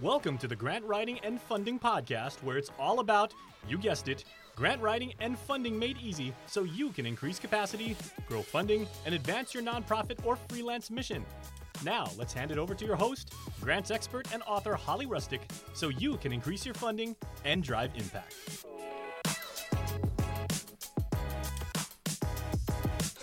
Welcome 0.00 0.38
to 0.38 0.46
the 0.46 0.54
Grant 0.54 0.84
Writing 0.84 1.18
and 1.24 1.40
Funding 1.40 1.76
Podcast, 1.76 2.40
where 2.44 2.56
it's 2.56 2.70
all 2.78 3.00
about, 3.00 3.34
you 3.68 3.76
guessed 3.76 4.06
it, 4.06 4.22
grant 4.54 4.80
writing 4.80 5.12
and 5.18 5.36
funding 5.36 5.76
made 5.76 5.98
easy 5.98 6.32
so 6.46 6.62
you 6.62 6.90
can 6.90 7.04
increase 7.04 7.40
capacity, 7.40 7.96
grow 8.28 8.42
funding, 8.42 8.86
and 9.06 9.14
advance 9.16 9.52
your 9.52 9.64
nonprofit 9.64 10.24
or 10.24 10.36
freelance 10.48 10.88
mission. 10.88 11.26
Now, 11.84 12.08
let's 12.16 12.32
hand 12.32 12.52
it 12.52 12.58
over 12.58 12.76
to 12.76 12.84
your 12.84 12.94
host, 12.94 13.34
grants 13.60 13.90
expert 13.90 14.32
and 14.32 14.40
author 14.44 14.74
Holly 14.74 15.06
Rustick, 15.06 15.40
so 15.74 15.88
you 15.88 16.16
can 16.18 16.32
increase 16.32 16.64
your 16.64 16.76
funding 16.76 17.16
and 17.44 17.60
drive 17.64 17.90
impact. 17.96 18.36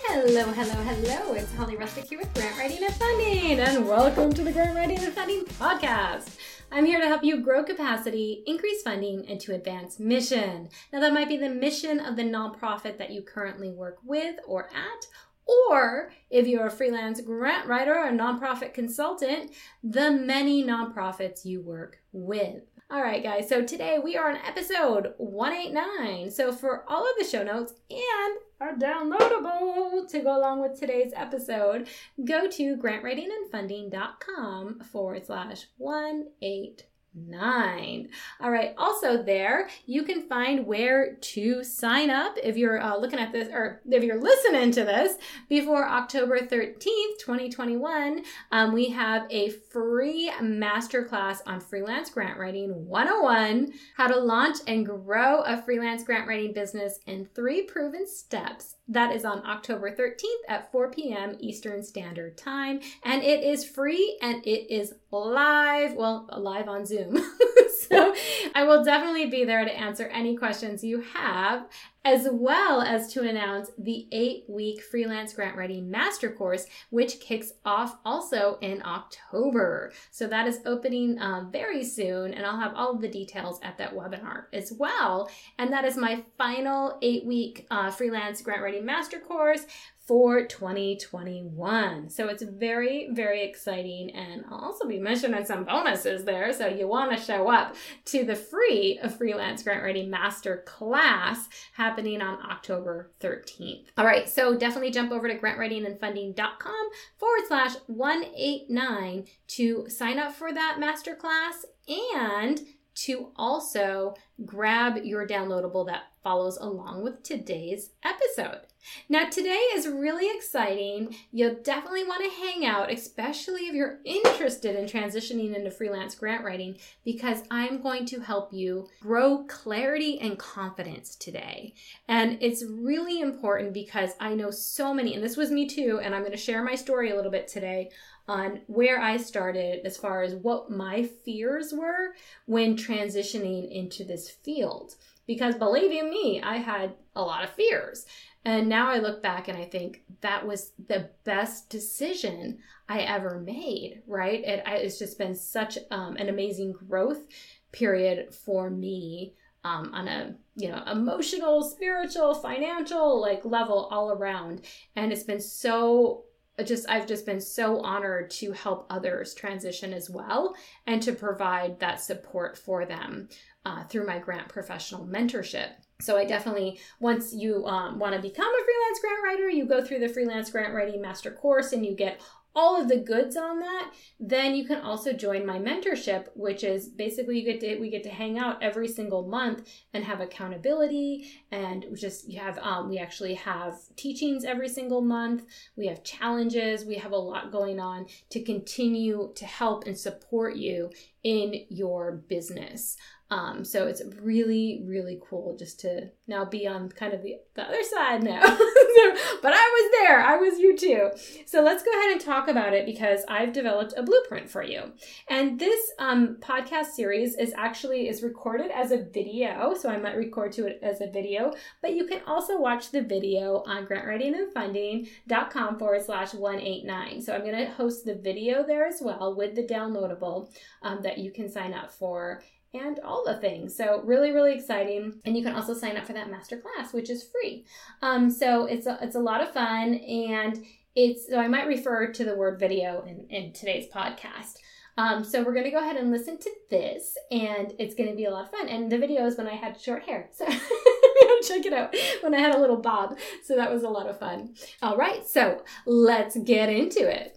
Hello, 0.08 0.52
hello, 0.52 0.84
hello. 0.84 1.34
It's 1.36 1.54
Holly 1.54 1.78
Rustick 1.78 2.10
here 2.10 2.20
with 2.20 2.34
Grant 2.34 2.58
Writing 2.58 2.84
and 2.84 2.94
Funding, 2.96 3.60
and 3.62 3.88
welcome 3.88 4.34
to 4.34 4.44
the 4.44 4.52
Grant 4.52 4.76
Writing 4.76 5.00
and 5.00 5.14
Funding 5.14 5.46
Podcast. 5.46 6.36
I'm 6.76 6.86
here 6.86 7.00
to 7.00 7.08
help 7.08 7.24
you 7.24 7.40
grow 7.40 7.64
capacity, 7.64 8.44
increase 8.46 8.82
funding, 8.82 9.26
and 9.30 9.40
to 9.40 9.56
advance 9.56 9.98
mission. 9.98 10.68
Now, 10.92 11.00
that 11.00 11.14
might 11.14 11.30
be 11.30 11.38
the 11.38 11.48
mission 11.48 12.02
of 12.02 12.18
the 12.18 12.24
nonprofit 12.24 12.98
that 12.98 13.12
you 13.12 13.22
currently 13.22 13.72
work 13.72 14.00
with 14.04 14.36
or 14.46 14.66
at, 14.66 15.08
or 15.48 16.12
if 16.30 16.48
you're 16.48 16.68
a 16.68 16.70
freelance 16.70 17.22
grant 17.22 17.66
writer 17.66 17.96
or 17.96 18.10
a 18.10 18.12
nonprofit 18.12 18.74
consultant, 18.74 19.52
the 19.86 20.12
many 20.12 20.66
nonprofits 20.66 21.46
you 21.46 21.62
work 21.62 22.00
with. 22.12 22.64
All 22.92 23.02
right, 23.02 23.24
guys, 23.24 23.50
so 23.50 23.64
today 23.64 23.98
we 23.98 24.16
are 24.16 24.30
on 24.30 24.38
episode 24.38 25.16
189. 25.18 26.30
So, 26.30 26.52
for 26.52 26.88
all 26.88 27.02
of 27.02 27.16
the 27.18 27.26
show 27.26 27.42
notes 27.42 27.74
and 27.90 28.38
our 28.62 28.76
downloadable 28.76 30.08
to 30.08 30.20
go 30.20 30.38
along 30.38 30.62
with 30.62 30.80
today's 30.80 31.12
episode, 31.16 31.88
go 32.26 32.48
to 32.48 32.78
grantwritingandfunding.com 32.78 34.82
forward 34.82 35.26
slash 35.26 35.66
189 35.78 36.76
nine. 37.16 38.10
All 38.40 38.52
right. 38.52 38.74
Also, 38.78 39.24
there 39.24 39.70
you 39.86 40.04
can 40.04 40.28
find 40.28 40.66
where 40.66 41.16
to 41.16 41.64
sign 41.64 42.10
up 42.10 42.36
if 42.44 42.58
you're 42.58 42.82
uh, 42.82 42.98
looking 42.98 43.20
at 43.20 43.32
this 43.32 43.50
or 43.52 43.82
if 43.90 44.04
you're 44.04 44.22
listening 44.22 44.72
to 44.72 44.84
this 44.84 45.18
before 45.50 45.88
October 45.88 46.40
13th, 46.40 47.20
2021. 47.20 48.24
Um, 48.52 48.74
we 48.74 48.90
have 48.90 49.28
a 49.30 49.50
free 49.50 50.32
masterclass 50.42 51.40
on 51.46 51.60
freelance 51.60 52.10
grant 52.10 52.38
writing 52.38 52.88
101 52.88 53.74
how 53.96 54.08
to 54.08 54.18
launch 54.18 54.58
and 54.68 54.86
grow 54.86 55.42
a 55.42 55.62
freelance 55.62 56.04
grant 56.04 56.28
writing 56.28 56.54
business 56.54 57.00
in 57.08 57.26
three 57.34 57.64
proven 57.64 58.08
steps. 58.08 58.76
That 58.88 59.16
is 59.16 59.26
on 59.26 59.44
October 59.46 59.90
13th 59.92 60.24
at 60.48 60.72
4 60.72 60.92
p.m. 60.92 61.38
Eastern 61.40 61.84
Standard 61.84 62.38
Time. 62.38 62.82
And 63.04 63.24
it 63.24 63.44
is 63.44 63.66
free 63.66 64.18
and 64.22 64.46
it 64.46 64.72
is 64.72 64.94
live, 65.12 65.96
well, 65.96 66.30
live 66.38 66.68
on 66.68 66.86
Zoom. 66.86 67.18
so 67.90 68.14
I 68.54 68.64
will 68.64 68.84
definitely 68.84 69.26
be 69.26 69.44
there 69.44 69.66
to 69.66 69.76
answer 69.76 70.06
any 70.08 70.36
questions 70.36 70.84
you 70.84 71.02
have, 71.02 71.66
as 72.06 72.28
well 72.32 72.82
as 72.82 73.12
to 73.14 73.28
announce 73.28 73.72
the 73.80 74.08
eight 74.12 74.46
week 74.48 74.82
freelance 74.82 75.34
grant 75.34 75.58
writing 75.58 75.90
master 75.90 76.32
course, 76.32 76.68
which 76.92 77.20
kicks 77.20 77.54
off 77.66 77.98
also 78.06 78.60
in 78.62 78.82
October. 78.86 79.92
So 80.12 80.28
that 80.28 80.48
is 80.48 80.60
opening 80.68 81.18
uh, 81.20 81.46
very 81.52 81.84
soon, 81.84 82.36
and 82.36 82.46
I'll 82.46 82.60
have 82.60 82.76
all 82.76 82.94
of 82.94 83.02
the 83.02 83.10
details 83.10 83.60
at 83.64 83.80
that 83.80 83.96
webinar 83.96 84.44
as 84.54 84.72
well. 84.78 85.30
And 85.58 85.74
that 85.74 85.84
is 85.84 85.98
my 85.98 86.24
final 86.38 87.00
eight 87.02 87.26
week 87.26 87.66
uh, 87.72 87.90
freelance 87.90 88.42
grant 88.44 88.62
writing 88.62 88.86
master 88.86 89.20
course 89.20 89.66
for 90.06 90.46
2021. 90.46 92.10
So 92.10 92.28
it's 92.28 92.44
very, 92.44 93.10
very 93.12 93.44
exciting. 93.44 94.12
And 94.12 94.46
I'll 94.50 94.60
also 94.60 94.88
be 94.88 95.00
mentioning 95.00 95.46
some 95.46 95.66
bonuses 95.66 96.26
there. 96.26 96.54
So 96.54 96.68
you 96.68 96.88
want 96.88 97.12
to 97.12 97.24
show 97.24 97.50
up 97.50 97.76
to 98.06 98.24
the 98.24 98.36
free 98.36 99.00
freelance 99.18 99.64
grant 99.64 99.84
writing 99.84 100.10
master 100.10 100.64
class 100.66 101.50
happening 101.74 102.22
on 102.22 102.40
October 102.50 103.12
13th. 103.20 103.86
All 103.98 104.06
right. 104.06 104.30
So 104.30 104.56
definitely 104.56 104.92
jump 104.92 105.12
over 105.12 105.28
to 105.28 105.38
grantwritingandfunding.com 105.38 106.90
forward 107.18 107.48
slash 107.48 107.76
189 107.88 109.26
to 109.48 109.90
sign 109.90 110.20
up 110.20 110.34
for 110.34 110.54
that 110.54 110.78
master 110.80 111.16
class 111.16 111.66
and 111.88 112.62
to 112.96 113.32
also 113.36 114.16
grab 114.46 114.98
your 115.04 115.28
downloadable 115.28 115.86
that 115.88 116.04
follows 116.24 116.58
along 116.58 117.04
with 117.04 117.24
today's 117.24 117.92
episode. 118.04 118.62
Now, 119.10 119.30
today 119.30 119.62
is 119.74 119.88
really 119.88 120.30
exciting. 120.36 121.16
You'll 121.32 121.56
definitely 121.64 122.04
want 122.04 122.24
to 122.24 122.40
hang 122.40 122.66
out, 122.66 122.92
especially 122.92 123.62
if 123.62 123.74
you're 123.74 124.00
interested 124.06 124.76
in 124.76 124.86
transitioning 124.86 125.56
into 125.56 125.72
freelance 125.72 126.14
grant 126.16 126.46
writing, 126.46 126.78
because 127.04 127.44
I'm 127.50 127.82
going 127.82 128.06
to 128.08 128.20
help 128.20 128.54
you 128.54 128.88
grow 129.02 129.46
clarity 129.48 130.20
and 130.20 130.38
confidence 130.38 131.16
today. 131.16 131.74
And 132.08 132.38
it's 132.42 132.64
really 132.64 133.22
important 133.22 133.74
because 133.74 134.12
I 134.20 134.36
know 134.36 134.52
so 134.52 134.94
many, 134.94 135.16
and 135.16 135.24
this 135.24 135.38
was 135.38 135.50
me 135.50 135.68
too, 135.68 136.00
and 136.04 136.14
I'm 136.14 136.22
going 136.22 136.32
to 136.32 136.38
share 136.38 136.64
my 136.64 136.76
story 136.76 137.10
a 137.10 137.16
little 137.16 137.32
bit 137.32 137.48
today 137.48 137.90
on 138.28 138.62
where 138.68 139.00
I 139.00 139.18
started 139.18 139.86
as 139.86 139.98
far 139.98 140.24
as 140.24 140.36
what 140.36 140.72
my 140.72 141.04
fears 141.04 141.74
were 141.74 142.14
when 142.46 142.76
transitioning 142.76 143.72
into 143.72 144.04
this 144.04 144.30
field. 144.30 144.96
Because 145.28 145.56
believe 145.56 145.92
you 145.92 146.10
me, 146.10 146.42
I 146.42 146.58
had 146.58 146.94
a 147.16 147.22
lot 147.22 147.44
of 147.44 147.52
fears. 147.52 148.06
And 148.44 148.70
now 148.70 148.90
I 148.90 149.00
look 149.00 149.24
back 149.24 149.48
and 149.48 149.58
I 149.58 149.66
think 149.66 150.04
that 150.22 150.46
was 150.46 150.72
the 150.88 151.10
best 151.24 151.70
decision 151.70 152.60
I 152.88 153.00
ever 153.00 153.40
made, 153.40 154.04
right? 154.06 154.44
It, 154.44 154.64
it's 154.68 155.00
just 155.00 155.18
been 155.18 155.34
such 155.34 155.80
um, 155.90 156.16
an 156.18 156.30
amazing 156.30 156.74
growth 156.74 157.26
period 157.72 158.34
for 158.34 158.70
me 158.70 159.34
um, 159.66 159.90
on 159.94 160.08
a 160.08 160.36
you 160.56 160.70
know 160.70 160.82
emotional 160.90 161.64
spiritual 161.64 162.36
financial 162.36 163.20
like 163.20 163.44
level 163.44 163.90
all 163.92 164.12
around 164.12 164.62
and 164.96 165.12
it's 165.12 165.24
been 165.24 165.42
so 165.42 166.25
just 166.64 166.88
I've 166.90 167.08
just 167.08 167.26
been 167.26 167.42
so 167.42 167.82
honored 167.82 168.30
to 168.32 168.52
help 168.52 168.86
others 168.90 169.34
transition 169.34 169.94
as 169.94 170.10
well 170.10 170.56
and 170.88 171.02
to 171.02 171.12
provide 171.12 171.80
that 171.80 172.02
support 172.02 172.58
for 172.58 172.86
them 172.86 173.30
uh, 173.66 173.84
through 173.86 174.06
my 174.06 174.20
grant 174.20 174.48
professional 174.48 175.06
mentorship. 175.06 175.70
So 176.02 176.18
I 176.18 176.26
definitely, 176.26 176.80
once 177.00 177.34
you 177.34 177.66
um, 177.66 178.00
want 178.00 178.16
to 178.16 178.22
become 178.22 178.48
a 178.48 178.64
freelance 178.64 179.00
grant 179.02 179.24
writer, 179.24 179.50
you 179.50 179.66
go 179.66 179.84
through 179.84 180.00
the 180.00 180.10
freelance 180.10 180.50
grant 180.50 180.74
writing 180.74 181.02
master 181.02 181.32
course 181.32 181.72
and 181.74 181.86
you 181.86 181.96
get 181.96 182.22
all 182.56 182.80
of 182.80 182.88
the 182.88 182.98
goods 182.98 183.36
on 183.36 183.60
that, 183.60 183.92
then 184.20 184.56
you 184.56 184.66
can 184.66 184.80
also 184.82 185.12
join 185.12 185.46
my 185.46 185.60
mentorship, 185.60 186.28
which 186.36 186.64
is 186.64 186.88
basically 186.88 187.40
you 187.40 187.46
get 187.46 187.60
to 187.60 187.78
we 187.80 187.90
get 187.90 188.04
to 188.04 188.10
hang 188.10 188.40
out 188.40 188.64
every 188.64 188.88
single 188.88 189.28
month 189.28 189.68
and 189.94 190.04
have 190.04 190.22
accountability 190.22 191.44
and 191.52 191.86
just 191.96 192.30
you 192.30 192.40
have 192.40 192.58
um, 192.60 192.90
we 192.90 192.98
actually 192.98 193.34
have 193.34 193.76
teachings 193.98 194.46
every 194.46 194.70
single 194.70 195.02
month. 195.02 195.44
We 195.76 195.88
have 195.88 196.04
challenges. 196.04 196.86
We 196.86 196.96
have 196.96 197.12
a 197.12 197.18
lot 197.18 197.52
going 197.52 197.80
on 197.80 198.06
to 198.30 198.42
continue 198.42 199.34
to 199.36 199.46
help 199.46 199.86
and 199.86 199.98
support 199.98 200.56
you 200.56 200.92
in 201.24 201.66
your 201.70 202.24
business. 202.30 202.98
Um, 203.32 203.66
so 203.66 203.88
it's 203.88 204.04
really, 204.22 204.84
really 204.86 205.20
cool 205.28 205.56
just 205.58 205.80
to 205.82 206.12
now 206.28 206.46
be 206.46 206.68
on 206.68 206.90
kind 206.90 207.14
of 207.14 207.24
the, 207.24 207.38
the 207.56 207.64
other 207.64 207.84
side 207.84 208.24
now. 208.24 208.42
so, 208.46 208.56
but 209.42 209.54
I 209.54 209.56
was 209.56 209.92
there, 209.92 210.20
I 210.22 210.38
was 210.38 210.60
you 210.60 210.78
too. 210.78 211.10
So 211.46 211.62
let's 211.62 211.84
go 211.84 211.92
ahead 211.92 212.12
and 212.12 212.22
talk 212.22 212.48
about 212.48 212.74
it 212.74 212.86
because 212.86 213.22
I've 213.28 213.54
developed 213.54 213.94
a 213.98 214.04
blueprint 214.04 214.50
for 214.50 214.64
you. 214.64 214.94
And 215.30 215.60
this 215.60 215.92
um, 216.00 216.38
podcast 216.40 216.88
series 216.88 217.36
is 217.36 217.54
actually 217.58 218.08
is 218.08 218.24
recorded 218.24 218.72
as 218.72 218.92
a 218.92 219.04
video, 219.04 219.74
so 219.74 219.90
I 219.90 219.98
might 219.98 220.16
record 220.16 220.52
to 220.54 220.68
it 220.68 220.80
as 220.82 221.02
a 221.02 221.10
video, 221.10 221.54
but 221.82 221.94
you 221.94 222.06
can 222.06 222.22
also 222.28 222.60
watch 222.60 222.92
the 222.92 223.02
video 223.02 223.64
on 223.66 223.86
grantwritingandfunding.com 223.86 225.80
forward 225.80 226.04
slash 226.04 226.34
189. 226.34 227.22
So 227.22 227.34
I'm 227.34 227.42
going 227.42 227.58
to 227.58 227.72
host 227.72 228.06
the 228.06 228.16
video 228.16 228.66
there 228.66 228.86
as 228.86 229.02
well 229.02 229.36
with 229.36 229.56
the 229.56 229.64
downloadable 229.64 230.50
um, 230.82 231.02
that 231.04 231.18
you 231.18 231.32
can 231.32 231.50
sign 231.50 231.74
up 231.74 231.92
for 231.92 232.42
and 232.80 233.00
all 233.00 233.24
the 233.26 233.38
things. 233.38 233.76
So 233.76 234.02
really, 234.04 234.32
really 234.32 234.54
exciting. 234.54 235.20
And 235.26 235.36
you 235.36 235.44
can 235.44 235.56
also 235.56 235.74
sign 235.74 235.98
up 235.98 236.06
for 236.06 236.14
that 236.14 236.30
master 236.30 236.58
class, 236.58 236.94
which 236.94 237.10
is 237.10 237.24
free. 237.24 237.66
Um, 238.02 238.30
so 238.30 238.66
it's 238.66 238.88
a, 238.88 238.98
it's 239.02 239.16
a 239.16 239.20
lot 239.20 239.42
of 239.42 239.52
fun 239.52 239.96
and 239.96 240.64
it's 240.96 241.28
so 241.28 241.38
I 241.38 241.48
might 241.48 241.68
refer 241.68 242.12
to 242.12 242.24
the 242.24 242.36
word 242.36 242.60
video 242.60 243.04
in, 243.04 243.28
in 243.30 243.54
today's 243.54 243.88
podcast. 243.94 244.60
Um, 244.98 245.26
so 245.26 245.44
we're 245.44 245.54
going 245.54 245.66
to 245.66 245.72
go 245.72 245.80
ahead 245.80 245.98
and 245.98 246.10
listen 246.10 246.38
to 246.38 246.50
this, 246.70 247.18
and 247.30 247.74
it's 247.78 247.96
going 247.96 248.10
to 248.10 248.16
be 248.16 248.26
a 248.26 248.32
lot 248.32 248.46
of 248.46 248.52
fun. 248.52 248.70
And 248.70 248.90
the 248.90 248.98
video 248.98 249.26
is 249.26 249.38
when 249.38 249.46
I 249.48 249.56
had 249.56 249.80
short 249.80 250.04
hair, 250.04 250.30
so 250.34 250.46
check 251.46 251.66
it 251.66 251.74
out 251.74 251.94
when 252.22 252.34
I 252.34 252.40
had 252.40 252.56
a 252.56 252.60
little 252.60 252.78
bob. 252.78 253.18
So 253.44 253.56
that 253.58 253.72
was 253.72 253.84
a 253.84 253.90
lot 253.90 254.08
of 254.08 254.18
fun. 254.18 254.56
All 254.82 254.96
right, 254.96 255.28
so 255.28 255.64
let's 255.86 256.38
get 256.38 256.70
into 256.70 257.10
it. 257.10 257.35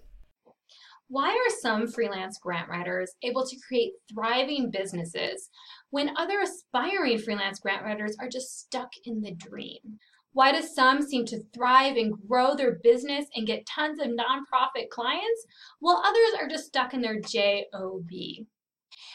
Why 1.11 1.31
are 1.31 1.61
some 1.61 1.89
freelance 1.89 2.37
grant 2.37 2.69
writers 2.69 3.15
able 3.23 3.47
to 3.47 3.57
create 3.67 3.95
thriving 4.13 4.71
businesses 4.71 5.49
when 5.89 6.15
other 6.19 6.41
aspiring 6.41 7.19
freelance 7.19 7.61
grant 7.61 7.83
writers 7.83 8.15
are 8.21 8.29
just 8.29 8.61
stuck 8.61 8.91
in 9.07 9.23
the 9.23 9.35
dream? 9.35 9.99
Why 10.35 10.53
do 10.53 10.61
some 10.61 11.01
seem 11.01 11.25
to 11.27 11.43
thrive 11.55 11.97
and 11.97 12.13
grow 12.29 12.55
their 12.55 12.79
business 12.83 13.25
and 13.35 13.47
get 13.47 13.65
tons 13.65 13.99
of 14.01 14.09
nonprofit 14.09 14.91
clients 14.91 15.47
while 15.81 16.03
others 16.05 16.39
are 16.39 16.47
just 16.47 16.67
stuck 16.67 16.93
in 16.93 17.01
their 17.01 17.19
JOB? 17.19 18.47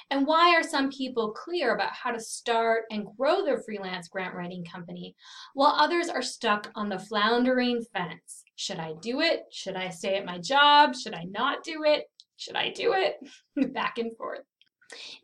And 0.10 0.26
why 0.26 0.56
are 0.56 0.64
some 0.64 0.90
people 0.90 1.32
clear 1.32 1.76
about 1.76 1.94
how 1.94 2.12
to 2.12 2.20
start 2.20 2.86
and 2.90 3.06
grow 3.16 3.46
their 3.46 3.62
freelance 3.62 4.08
grant 4.08 4.34
writing 4.34 4.66
company, 4.66 5.16
while 5.54 5.76
others 5.78 6.10
are 6.10 6.24
stuck 6.24 6.72
on 6.74 6.90
the 6.90 6.98
floundering 6.98 7.84
fence? 7.94 8.43
Should 8.56 8.80
I 8.80 8.94
do 9.02 9.22
it? 9.22 9.44
Should 9.52 9.76
I 9.76 9.90
stay 9.90 10.16
at 10.16 10.26
my 10.26 10.38
job? 10.40 10.96
Should 10.96 11.14
I 11.14 11.24
not 11.24 11.64
do 11.64 11.84
it? 11.84 12.06
Should 12.38 12.56
I 12.56 12.70
do 12.70 12.94
it? 12.94 13.16
Back 13.74 13.98
and 13.98 14.16
forth. 14.18 14.42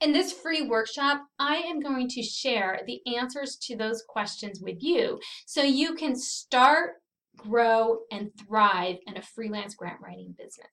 In 0.01 0.11
this 0.11 0.33
free 0.33 0.63
workshop, 0.63 1.21
I 1.37 1.57
am 1.57 1.79
going 1.79 2.07
to 2.09 2.23
share 2.23 2.81
the 2.87 3.01
answers 3.17 3.55
to 3.63 3.75
those 3.75 4.03
questions 4.07 4.61
with 4.61 4.81
you 4.81 5.19
so 5.45 5.61
you 5.61 5.95
can 5.95 6.15
start 6.15 6.93
grow, 7.39 7.99
and 8.11 8.31
thrive 8.37 8.97
in 9.07 9.17
a 9.17 9.21
freelance 9.21 9.75
grant 9.75 9.99
writing 10.01 10.35
business. 10.37 10.69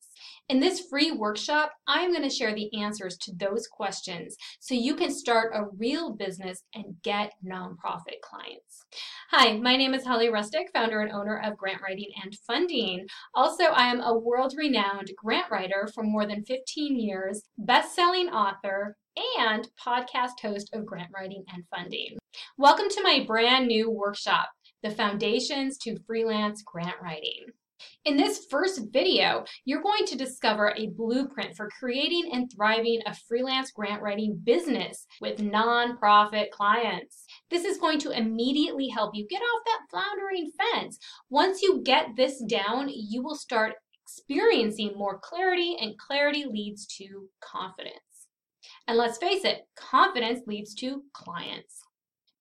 In 0.48 0.60
this 0.60 0.86
free 0.88 1.12
workshop, 1.12 1.72
I'm 1.86 2.10
going 2.10 2.22
to 2.22 2.34
share 2.34 2.54
the 2.54 2.70
answers 2.80 3.16
to 3.18 3.32
those 3.34 3.66
questions 3.66 4.36
so 4.60 4.74
you 4.74 4.94
can 4.94 5.10
start 5.10 5.52
a 5.54 5.66
real 5.78 6.14
business 6.14 6.62
and 6.74 6.96
get 7.02 7.32
nonprofit 7.44 8.20
clients. 8.22 8.84
Hi, 9.30 9.56
my 9.58 9.76
name 9.76 9.94
is 9.94 10.04
Holly 10.04 10.28
Rustick, 10.28 10.66
founder 10.72 11.00
and 11.00 11.12
owner 11.12 11.40
of 11.44 11.56
Grant 11.56 11.82
Writing 11.82 12.10
and 12.22 12.34
Funding. 12.46 13.06
Also, 13.34 13.64
I 13.64 13.88
am 13.88 14.00
a 14.00 14.16
world 14.16 14.54
renowned 14.56 15.10
grant 15.16 15.50
writer 15.50 15.88
for 15.94 16.04
more 16.04 16.26
than 16.26 16.44
15 16.44 16.98
years, 16.98 17.42
best 17.58 17.94
selling 17.94 18.28
author, 18.28 18.96
and 19.38 19.68
podcast 19.84 20.40
host 20.42 20.70
of 20.74 20.84
Grant 20.84 21.10
Writing 21.14 21.44
and 21.52 21.64
Funding. 21.74 22.18
Welcome 22.58 22.88
to 22.90 23.02
my 23.02 23.24
brand 23.26 23.66
new 23.66 23.90
workshop 23.90 24.50
the 24.82 24.90
foundations 24.90 25.78
to 25.78 25.98
freelance 26.06 26.62
grant 26.62 26.96
writing. 27.02 27.46
In 28.06 28.16
this 28.16 28.46
first 28.50 28.80
video, 28.90 29.44
you're 29.64 29.82
going 29.82 30.06
to 30.06 30.16
discover 30.16 30.72
a 30.76 30.88
blueprint 30.96 31.56
for 31.56 31.68
creating 31.78 32.30
and 32.32 32.50
thriving 32.50 33.00
a 33.04 33.14
freelance 33.14 33.70
grant 33.70 34.00
writing 34.00 34.40
business 34.44 35.06
with 35.20 35.38
nonprofit 35.38 36.50
clients. 36.50 37.24
This 37.50 37.64
is 37.64 37.78
going 37.78 37.98
to 38.00 38.10
immediately 38.10 38.88
help 38.88 39.14
you 39.14 39.26
get 39.28 39.42
off 39.42 39.62
that 39.66 39.80
floundering 39.90 40.52
fence. 40.72 40.98
Once 41.28 41.60
you 41.60 41.82
get 41.82 42.16
this 42.16 42.42
down, 42.48 42.88
you 42.88 43.22
will 43.22 43.36
start 43.36 43.74
experiencing 44.04 44.94
more 44.96 45.18
clarity, 45.18 45.76
and 45.80 45.98
clarity 45.98 46.46
leads 46.48 46.86
to 46.86 47.28
confidence. 47.40 48.00
And 48.88 48.96
let's 48.96 49.18
face 49.18 49.44
it, 49.44 49.66
confidence 49.76 50.40
leads 50.46 50.74
to 50.76 51.02
clients. 51.12 51.82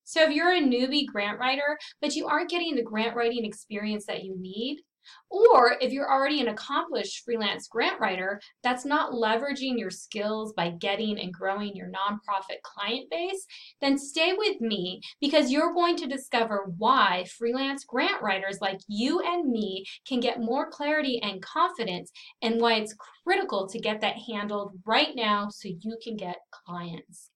So 0.05 0.23
if 0.23 0.31
you're 0.31 0.53
a 0.53 0.61
newbie 0.61 1.07
grant 1.07 1.39
writer, 1.39 1.77
but 2.01 2.15
you 2.15 2.27
aren't 2.27 2.49
getting 2.49 2.75
the 2.75 2.83
grant 2.83 3.15
writing 3.15 3.43
experience 3.43 4.05
that 4.05 4.23
you 4.23 4.35
need, 4.39 4.81
or 5.29 5.77
if 5.81 5.91
you're 5.91 6.11
already 6.11 6.41
an 6.41 6.47
accomplished 6.47 7.23
freelance 7.23 7.67
grant 7.67 7.99
writer 7.99 8.39
that's 8.63 8.85
not 8.85 9.13
leveraging 9.13 9.77
your 9.77 9.89
skills 9.89 10.53
by 10.53 10.69
getting 10.69 11.19
and 11.19 11.33
growing 11.33 11.75
your 11.75 11.87
nonprofit 11.87 12.61
client 12.63 13.09
base, 13.09 13.45
then 13.81 13.97
stay 13.97 14.33
with 14.33 14.59
me 14.61 15.01
because 15.19 15.51
you're 15.51 15.73
going 15.73 15.95
to 15.97 16.07
discover 16.07 16.71
why 16.77 17.25
freelance 17.37 17.83
grant 17.85 18.21
writers 18.21 18.59
like 18.61 18.79
you 18.87 19.19
and 19.21 19.51
me 19.51 19.85
can 20.07 20.19
get 20.19 20.39
more 20.39 20.69
clarity 20.69 21.19
and 21.21 21.41
confidence 21.41 22.11
and 22.41 22.61
why 22.61 22.73
it's 22.73 22.95
critical 23.23 23.67
to 23.67 23.79
get 23.79 24.01
that 24.01 24.15
handled 24.27 24.73
right 24.85 25.15
now 25.15 25.49
so 25.49 25.67
you 25.67 25.97
can 26.03 26.15
get 26.15 26.37
clients. 26.65 27.29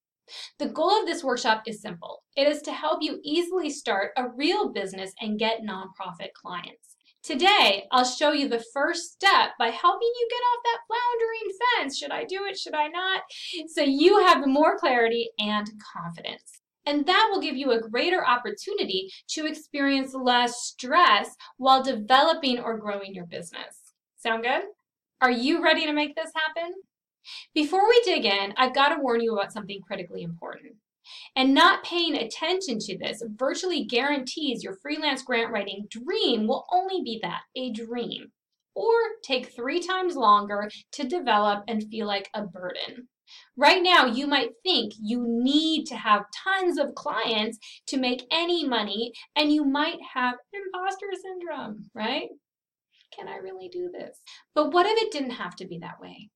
The 0.58 0.70
goal 0.70 1.00
of 1.00 1.06
this 1.06 1.24
workshop 1.24 1.64
is 1.66 1.82
simple. 1.82 2.24
It 2.36 2.48
is 2.48 2.62
to 2.64 2.72
help 2.72 3.00
you 3.02 3.20
easily 3.24 3.70
start 3.70 4.12
a 4.18 4.30
real 4.30 4.70
business 4.70 5.14
and 5.20 5.40
get 5.40 5.62
nonprofit 5.62 6.34
clients. 6.34 6.96
Today, 7.22 7.86
I'll 7.92 8.06
show 8.06 8.32
you 8.32 8.48
the 8.48 8.64
first 8.74 9.12
step 9.12 9.50
by 9.60 9.68
helping 9.68 10.08
you 10.08 10.28
get 10.30 10.38
off 10.38 10.64
that 10.64 10.80
floundering 10.88 11.58
fence. 11.78 11.98
Should 11.98 12.12
I 12.12 12.24
do 12.24 12.46
it? 12.46 12.58
Should 12.58 12.74
I 12.74 12.88
not? 12.88 13.24
So 13.68 13.82
you 13.82 14.26
have 14.26 14.48
more 14.48 14.80
clarity 14.80 15.30
and 15.38 15.70
confidence. 15.94 16.62
And 16.86 17.06
that 17.06 17.30
will 17.30 17.42
give 17.42 17.58
you 17.58 17.72
a 17.72 17.82
greater 17.82 18.26
opportunity 18.26 19.12
to 19.32 19.46
experience 19.46 20.14
less 20.14 20.64
stress 20.64 21.36
while 21.58 21.84
developing 21.84 22.58
or 22.60 22.78
growing 22.78 23.14
your 23.14 23.26
business. 23.26 23.78
Sound 24.18 24.44
good? 24.44 24.64
Are 25.22 25.30
you 25.30 25.62
ready 25.62 25.86
to 25.86 25.94
make 25.94 26.16
this 26.16 26.32
happen? 26.34 26.74
Before 27.54 27.88
we 27.88 28.02
dig 28.04 28.26
in, 28.26 28.54
I've 28.58 28.76
got 28.76 28.90
to 28.90 29.02
warn 29.02 29.22
you 29.22 29.34
about 29.34 29.54
something 29.54 29.82
critically 29.82 30.24
important. 30.24 30.76
And 31.36 31.54
not 31.54 31.84
paying 31.84 32.16
attention 32.16 32.80
to 32.80 32.98
this 32.98 33.24
virtually 33.36 33.84
guarantees 33.84 34.64
your 34.64 34.78
freelance 34.82 35.24
grant 35.24 35.52
writing 35.52 35.88
dream 35.90 36.48
will 36.48 36.66
only 36.72 37.02
be 37.04 37.20
that, 37.22 37.42
a 37.56 37.72
dream, 37.72 38.32
or 38.76 38.94
take 39.24 39.54
three 39.54 39.80
times 39.80 40.16
longer 40.16 40.70
to 40.94 41.08
develop 41.08 41.64
and 41.68 41.90
feel 41.90 42.06
like 42.08 42.30
a 42.34 42.44
burden. 42.44 43.08
Right 43.56 43.82
now, 43.84 44.06
you 44.06 44.26
might 44.28 44.52
think 44.64 44.94
you 45.00 45.24
need 45.28 45.86
to 45.86 45.96
have 45.96 46.26
tons 46.44 46.80
of 46.80 46.96
clients 46.96 47.60
to 47.88 47.98
make 47.98 48.24
any 48.32 48.68
money, 48.68 49.14
and 49.36 49.52
you 49.52 49.66
might 49.66 50.00
have 50.14 50.36
imposter 50.54 51.08
syndrome, 51.22 51.90
right? 51.94 52.30
Can 53.16 53.28
I 53.28 53.36
really 53.36 53.70
do 53.70 53.90
this? 53.92 54.22
But 54.56 54.74
what 54.74 54.86
if 54.86 54.98
it 54.98 55.12
didn't 55.12 55.32
have 55.32 55.56
to 55.58 55.68
be 55.68 55.80
that 55.80 56.00
way? 56.00 56.30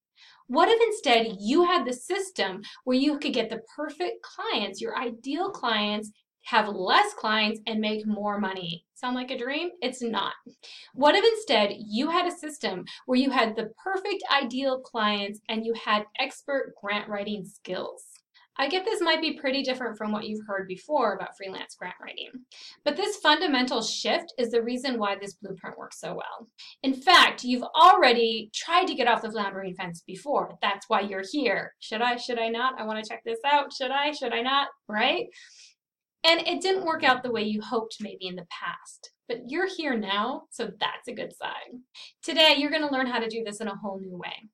What 0.48 0.70
if 0.70 0.80
instead 0.82 1.38
you 1.40 1.64
had 1.64 1.86
the 1.86 1.94
system 1.94 2.62
where 2.84 2.98
you 2.98 3.18
could 3.18 3.34
get 3.34 3.50
the 3.50 3.62
perfect 3.76 4.22
clients, 4.22 4.82
your 4.82 4.98
ideal 4.98 5.50
clients, 5.50 6.12
have 6.46 6.68
less 6.68 7.14
clients 7.14 7.62
and 7.66 7.80
make 7.80 8.06
more 8.06 8.40
money? 8.40 8.86
Sound 8.94 9.16
like 9.16 9.32
a 9.32 9.38
dream? 9.38 9.70
It's 9.82 10.02
not. 10.02 10.34
What 10.94 11.16
if 11.16 11.24
instead 11.24 11.76
you 11.78 12.10
had 12.10 12.28
a 12.28 12.38
system 12.38 12.84
where 13.06 13.20
you 13.20 13.30
had 13.30 13.56
the 13.56 13.72
perfect 13.82 14.24
ideal 14.32 14.82
clients 14.82 15.40
and 15.48 15.66
you 15.66 15.74
had 15.74 16.06
expert 16.20 16.74
grant 16.82 17.08
writing 17.08 17.46
skills? 17.46 18.13
I 18.58 18.68
get 18.68 18.86
this 18.86 19.02
might 19.02 19.22
be 19.22 19.34
pretty 19.34 19.64
different 19.64 19.98
from 19.98 20.12
what 20.12 20.26
you've 20.26 20.46
heard 20.48 20.68
before 20.68 21.14
about 21.14 21.36
freelance 21.36 21.76
grant 21.76 21.96
writing, 22.02 22.30
but 22.86 22.96
this 22.96 23.18
fundamental 23.18 23.82
shift 23.82 24.34
is 24.38 24.52
the 24.52 24.62
reason 24.62 25.00
why 25.00 25.16
this 25.16 25.34
blueprint 25.34 25.78
works 25.78 26.00
so 26.00 26.14
well. 26.14 26.48
In 26.84 26.94
fact, 26.94 27.44
you've 27.44 27.64
already 27.76 28.52
tried 28.54 28.86
to 28.86 28.96
get 28.96 29.08
off 29.08 29.24
the 29.24 29.32
floundering 29.32 29.74
fence 29.74 30.04
before. 30.06 30.56
That's 30.62 30.88
why 30.88 31.02
you're 31.02 31.24
here. 31.32 31.74
Should 31.80 32.02
I? 32.02 32.16
Should 32.16 32.40
I 32.40 32.50
not? 32.50 32.80
I 32.80 32.86
want 32.86 33.04
to 33.04 33.10
check 33.10 33.22
this 33.26 33.40
out. 33.46 33.74
Should 33.74 33.92
I? 33.92 34.12
Should 34.12 34.34
I 34.34 34.42
not? 34.42 34.68
Right? 34.88 35.28
And 36.24 36.42
it 36.48 36.62
didn't 36.62 36.86
work 36.86 37.04
out 37.04 37.22
the 37.22 37.32
way 37.32 37.44
you 37.44 37.62
hoped 37.62 37.98
maybe 38.00 38.28
in 38.28 38.36
the 38.36 38.48
past. 38.50 39.12
But 39.28 39.50
you're 39.50 39.68
here 39.68 39.98
now, 39.98 40.44
so 40.52 40.70
that's 40.80 41.08
a 41.08 41.14
good 41.14 41.34
sign. 41.36 41.82
Today, 42.22 42.56
you're 42.58 42.72
going 42.72 42.88
to 42.88 42.94
learn 42.94 43.08
how 43.08 43.20
to 43.20 43.30
do 43.30 43.44
this 43.44 43.62
in 43.62 43.68
a 43.68 43.76
whole 43.76 44.00
new 44.00 44.18
way. 44.18 44.50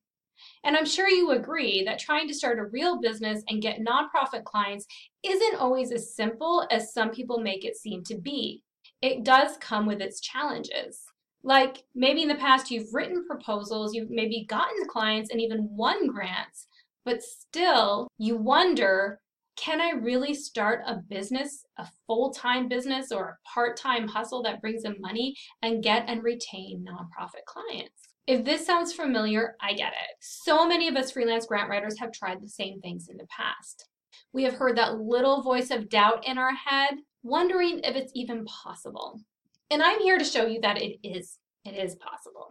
And 0.63 0.75
I'm 0.75 0.85
sure 0.85 1.09
you 1.09 1.31
agree 1.31 1.83
that 1.85 1.99
trying 1.99 2.27
to 2.27 2.33
start 2.33 2.59
a 2.59 2.65
real 2.65 2.99
business 2.99 3.43
and 3.47 3.61
get 3.61 3.79
nonprofit 3.79 4.43
clients 4.43 4.85
isn't 5.23 5.55
always 5.55 5.91
as 5.91 6.15
simple 6.15 6.67
as 6.69 6.93
some 6.93 7.11
people 7.11 7.39
make 7.39 7.65
it 7.65 7.77
seem 7.77 8.03
to 8.05 8.17
be. 8.17 8.61
It 9.01 9.23
does 9.23 9.57
come 9.57 9.85
with 9.85 10.01
its 10.01 10.19
challenges. 10.19 11.03
Like 11.43 11.83
maybe 11.95 12.21
in 12.21 12.27
the 12.27 12.35
past 12.35 12.69
you've 12.69 12.93
written 12.93 13.25
proposals, 13.25 13.95
you've 13.95 14.09
maybe 14.09 14.45
gotten 14.49 14.87
clients 14.89 15.31
and 15.31 15.39
even 15.39 15.69
won 15.71 16.07
grants, 16.07 16.67
but 17.05 17.23
still 17.23 18.09
you 18.17 18.35
wonder 18.35 19.19
can 19.55 19.81
I 19.81 19.91
really 19.91 20.33
start 20.33 20.83
a 20.87 20.95
business, 20.95 21.65
a 21.77 21.85
full 22.07 22.31
time 22.31 22.69
business, 22.69 23.11
or 23.11 23.27
a 23.27 23.49
part 23.49 23.75
time 23.75 24.07
hustle 24.07 24.41
that 24.43 24.61
brings 24.61 24.85
in 24.85 24.95
money 25.01 25.35
and 25.61 25.83
get 25.83 26.05
and 26.07 26.23
retain 26.23 26.85
nonprofit 26.87 27.43
clients? 27.45 28.08
If 28.29 28.45
this 28.45 28.63
sounds 28.63 28.93
familiar, 28.93 29.55
I 29.59 29.73
get 29.73 29.91
it. 29.91 30.17
So 30.19 30.67
many 30.67 30.87
of 30.87 30.95
us 30.95 31.09
freelance 31.09 31.47
grant 31.47 31.67
writers 31.67 31.97
have 31.97 32.11
tried 32.11 32.43
the 32.43 32.47
same 32.47 32.79
things 32.79 33.09
in 33.09 33.17
the 33.17 33.25
past. 33.25 33.89
We 34.33 34.43
have 34.43 34.53
heard 34.53 34.77
that 34.77 34.99
little 34.99 35.41
voice 35.41 35.71
of 35.71 35.89
doubt 35.89 36.27
in 36.27 36.37
our 36.37 36.53
head, 36.53 36.99
wondering 37.23 37.79
if 37.83 37.95
it's 37.95 38.11
even 38.13 38.45
possible. 38.45 39.19
And 39.71 39.81
I'm 39.81 39.99
here 40.01 40.19
to 40.19 40.23
show 40.23 40.45
you 40.45 40.61
that 40.61 40.79
it 40.79 40.99
is. 41.03 41.39
It 41.65 41.71
is 41.71 41.95
possible. 41.95 42.49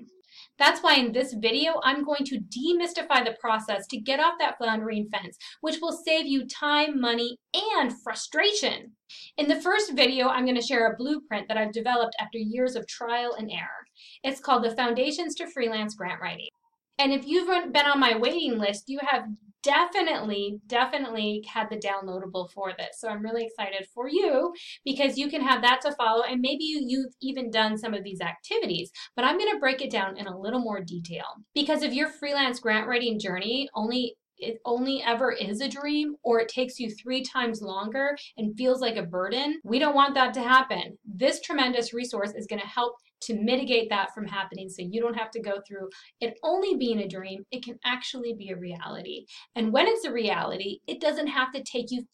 That's 0.58 0.80
why 0.80 0.97
in 0.97 1.12
this 1.12 1.35
video, 1.35 1.80
I'm 1.85 2.02
going 2.02 2.25
to 2.25 2.40
demystify 2.40 3.25
the 3.25 3.37
process 3.40 3.87
to 3.87 4.00
get 4.00 4.18
off 4.18 4.35
that 4.40 4.58
floundering 4.58 5.08
fence, 5.12 5.38
which 5.61 5.78
will 5.80 5.92
save 5.92 6.26
you 6.26 6.44
time, 6.49 7.00
money, 7.00 7.38
and 7.54 7.94
frustration. 8.02 8.90
In 9.37 9.47
the 9.47 9.62
first 9.62 9.92
video, 9.92 10.26
I'm 10.26 10.44
going 10.44 10.61
to 10.61 10.66
share 10.66 10.90
a 10.90 10.97
blueprint 10.97 11.47
that 11.47 11.56
I've 11.56 11.73
developed 11.73 12.16
after 12.18 12.38
years 12.38 12.75
of 12.75 12.88
trial 12.88 13.37
and 13.38 13.49
error. 13.49 13.87
It's 14.22 14.40
called 14.40 14.64
the 14.64 14.74
Foundations 14.74 15.34
to 15.36 15.46
Freelance 15.46 15.94
Grant 15.94 16.20
Writing. 16.20 16.48
And 16.98 17.12
if 17.12 17.26
you've 17.26 17.72
been 17.72 17.86
on 17.86 18.00
my 18.00 18.16
waiting 18.16 18.58
list, 18.58 18.84
you 18.88 18.98
have 19.06 19.24
definitely, 19.62 20.60
definitely 20.66 21.44
had 21.52 21.68
the 21.70 21.76
downloadable 21.76 22.50
for 22.50 22.72
this. 22.76 22.98
So 22.98 23.08
I'm 23.08 23.22
really 23.22 23.44
excited 23.44 23.86
for 23.94 24.08
you 24.08 24.52
because 24.84 25.18
you 25.18 25.28
can 25.28 25.42
have 25.42 25.62
that 25.62 25.80
to 25.82 25.92
follow 25.92 26.22
and 26.22 26.40
maybe 26.40 26.64
you've 26.64 27.12
even 27.20 27.50
done 27.50 27.76
some 27.76 27.94
of 27.94 28.04
these 28.04 28.20
activities, 28.20 28.90
but 29.16 29.24
I'm 29.24 29.38
going 29.38 29.52
to 29.52 29.60
break 29.60 29.80
it 29.80 29.90
down 29.90 30.16
in 30.16 30.26
a 30.26 30.38
little 30.38 30.60
more 30.60 30.80
detail 30.80 31.26
because 31.54 31.82
if 31.82 31.92
your 31.92 32.08
freelance 32.08 32.60
grant 32.60 32.86
writing 32.86 33.18
journey 33.18 33.68
only 33.74 34.14
it 34.38 34.59
only 34.64 35.02
ever 35.02 35.33
is 35.33 35.61
a 35.61 35.68
dream 35.68 36.16
or 36.23 36.40
it 36.40 36.49
takes 36.49 36.78
you 36.78 36.90
three 36.90 37.23
times 37.23 37.62
longer 37.62 38.16
and 38.37 38.57
feels 38.57 38.80
like 38.80 38.97
a 38.97 39.02
burden. 39.02 39.61
We 39.64 39.78
don't 39.78 39.95
want 39.95 40.14
that 40.14 40.35
to 40.35 40.40
happen. 40.40 40.99
This 41.04 41.40
tremendous 41.40 41.92
resource 41.92 42.33
is 42.35 42.47
going 42.47 42.61
to 42.61 42.66
help 42.66 42.95
to 43.21 43.35
mitigate 43.35 43.88
that 43.90 44.14
from 44.14 44.26
happening 44.26 44.68
so 44.68 44.83
you 44.83 45.00
don't 45.00 45.18
have 45.18 45.30
to 45.33 45.40
go 45.40 45.61
through 45.66 45.88
it 46.21 46.38
only 46.42 46.76
being 46.76 47.00
a 47.00 47.09
dream. 47.09 47.45
It 47.50 47.64
can 47.64 47.78
actually 47.85 48.35
be 48.35 48.50
a 48.50 48.57
reality. 48.57 49.26
And 49.57 49.73
when 49.73 49.87
it's 49.87 50.04
a 50.04 50.12
reality, 50.12 50.78
it 50.87 51.00
doesn't 51.00 51.26
have 51.26 51.52
to 51.52 51.62
take 51.62 51.90
you 51.90 52.04